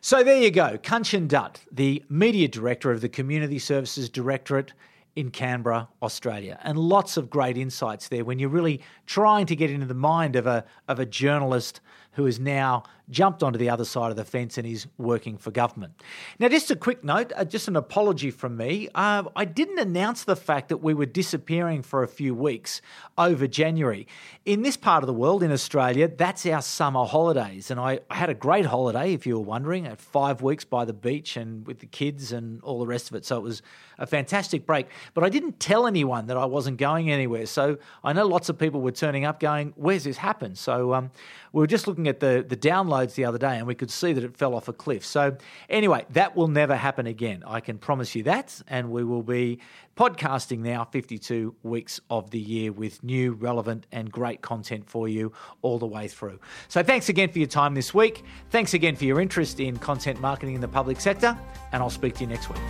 So 0.00 0.24
there 0.24 0.42
you 0.42 0.50
go, 0.50 0.78
Kanchan 0.78 1.28
Dutt, 1.28 1.60
the 1.70 2.02
Media 2.08 2.48
Director 2.48 2.90
of 2.90 3.00
the 3.00 3.08
Community 3.08 3.58
Services 3.58 4.08
Directorate 4.08 4.72
in 5.14 5.30
Canberra, 5.30 5.88
Australia. 6.02 6.58
And 6.62 6.78
lots 6.78 7.16
of 7.16 7.28
great 7.28 7.58
insights 7.58 8.08
there 8.08 8.24
when 8.24 8.38
you're 8.38 8.48
really 8.48 8.80
trying 9.06 9.46
to 9.46 9.56
get 9.56 9.70
into 9.70 9.86
the 9.86 9.94
mind 9.94 10.36
of 10.36 10.46
a, 10.46 10.64
of 10.88 10.98
a 10.98 11.06
journalist 11.06 11.80
who 12.12 12.26
is 12.26 12.38
now 12.38 12.84
jumped 13.10 13.42
onto 13.42 13.58
the 13.58 13.68
other 13.68 13.84
side 13.84 14.10
of 14.10 14.16
the 14.16 14.24
fence 14.24 14.58
and 14.58 14.66
is 14.66 14.86
working 14.96 15.36
for 15.36 15.50
government. 15.50 15.92
Now, 16.38 16.48
just 16.48 16.70
a 16.70 16.76
quick 16.76 17.04
note, 17.04 17.32
uh, 17.36 17.44
just 17.44 17.68
an 17.68 17.76
apology 17.76 18.30
from 18.30 18.56
me. 18.56 18.88
Uh, 18.94 19.24
I 19.36 19.44
didn't 19.44 19.78
announce 19.78 20.24
the 20.24 20.36
fact 20.36 20.70
that 20.70 20.78
we 20.78 20.94
were 20.94 21.06
disappearing 21.06 21.82
for 21.82 22.02
a 22.02 22.08
few 22.08 22.34
weeks 22.34 22.80
over 23.18 23.46
January. 23.46 24.06
In 24.44 24.62
this 24.62 24.76
part 24.76 25.02
of 25.02 25.06
the 25.06 25.14
world, 25.14 25.42
in 25.42 25.52
Australia, 25.52 26.08
that's 26.08 26.46
our 26.46 26.62
summer 26.62 27.04
holidays. 27.04 27.70
And 27.70 27.78
I, 27.78 28.00
I 28.10 28.16
had 28.16 28.30
a 28.30 28.34
great 28.34 28.66
holiday, 28.66 29.12
if 29.12 29.26
you 29.26 29.34
were 29.34 29.44
wondering, 29.44 29.86
at 29.86 30.00
five 30.00 30.42
weeks 30.42 30.64
by 30.64 30.84
the 30.84 30.94
beach 30.94 31.36
and 31.36 31.66
with 31.66 31.80
the 31.80 31.86
kids 31.86 32.32
and 32.32 32.62
all 32.62 32.78
the 32.78 32.86
rest 32.86 33.10
of 33.10 33.16
it. 33.16 33.24
So 33.24 33.36
it 33.36 33.42
was 33.42 33.62
a 33.98 34.06
fantastic 34.06 34.66
break. 34.66 34.86
But 35.14 35.24
I 35.24 35.28
didn't 35.28 35.60
tell 35.60 35.86
anyone 35.86 36.26
that 36.26 36.36
I 36.36 36.46
wasn't 36.46 36.78
going 36.78 37.10
anywhere. 37.10 37.46
So 37.46 37.78
I 38.02 38.12
know 38.12 38.26
lots 38.26 38.48
of 38.48 38.58
people 38.58 38.80
were 38.80 38.92
turning 38.92 39.24
up 39.24 39.38
going, 39.38 39.72
Where's 39.76 40.04
this 40.04 40.16
happened? 40.16 40.58
So 40.58 40.94
um, 40.94 41.10
we 41.52 41.60
were 41.60 41.66
just 41.66 41.86
looking 42.02 42.08
at 42.08 42.20
the, 42.20 42.44
the 42.46 42.56
downloads 42.56 43.14
the 43.14 43.24
other 43.24 43.38
day 43.38 43.56
and 43.56 43.66
we 43.66 43.74
could 43.74 43.90
see 43.90 44.12
that 44.12 44.24
it 44.24 44.36
fell 44.36 44.54
off 44.54 44.68
a 44.68 44.72
cliff. 44.72 45.04
So, 45.04 45.36
anyway, 45.68 46.04
that 46.10 46.34
will 46.36 46.48
never 46.48 46.74
happen 46.74 47.06
again. 47.06 47.42
I 47.46 47.60
can 47.60 47.78
promise 47.78 48.14
you 48.14 48.24
that. 48.24 48.60
And 48.68 48.90
we 48.90 49.04
will 49.04 49.22
be 49.22 49.60
podcasting 49.96 50.60
now 50.60 50.84
52 50.84 51.54
weeks 51.62 52.00
of 52.10 52.30
the 52.30 52.38
year 52.38 52.72
with 52.72 53.02
new, 53.04 53.32
relevant, 53.32 53.86
and 53.92 54.10
great 54.10 54.40
content 54.40 54.88
for 54.88 55.08
you 55.08 55.32
all 55.60 55.78
the 55.78 55.86
way 55.86 56.08
through. 56.08 56.40
So, 56.68 56.82
thanks 56.82 57.08
again 57.08 57.30
for 57.30 57.38
your 57.38 57.48
time 57.48 57.74
this 57.74 57.94
week. 57.94 58.24
Thanks 58.50 58.74
again 58.74 58.96
for 58.96 59.04
your 59.04 59.20
interest 59.20 59.60
in 59.60 59.76
content 59.76 60.20
marketing 60.20 60.54
in 60.54 60.60
the 60.60 60.68
public 60.68 61.00
sector. 61.00 61.38
And 61.72 61.82
I'll 61.82 61.90
speak 61.90 62.14
to 62.14 62.20
you 62.22 62.26
next 62.26 62.48
week. 62.48 62.62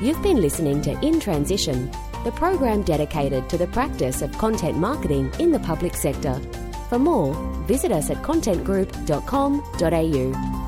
You've 0.00 0.22
been 0.22 0.40
listening 0.40 0.80
to 0.82 0.98
In 1.04 1.20
Transition, 1.20 1.90
the 2.24 2.32
program 2.32 2.82
dedicated 2.82 3.50
to 3.50 3.58
the 3.58 3.66
practice 3.66 4.22
of 4.22 4.32
content 4.38 4.78
marketing 4.78 5.30
in 5.38 5.52
the 5.52 5.60
public 5.60 5.94
sector. 5.94 6.40
For 6.90 6.98
more, 6.98 7.32
visit 7.68 7.92
us 7.92 8.10
at 8.10 8.16
contentgroup.com.au. 8.16 10.59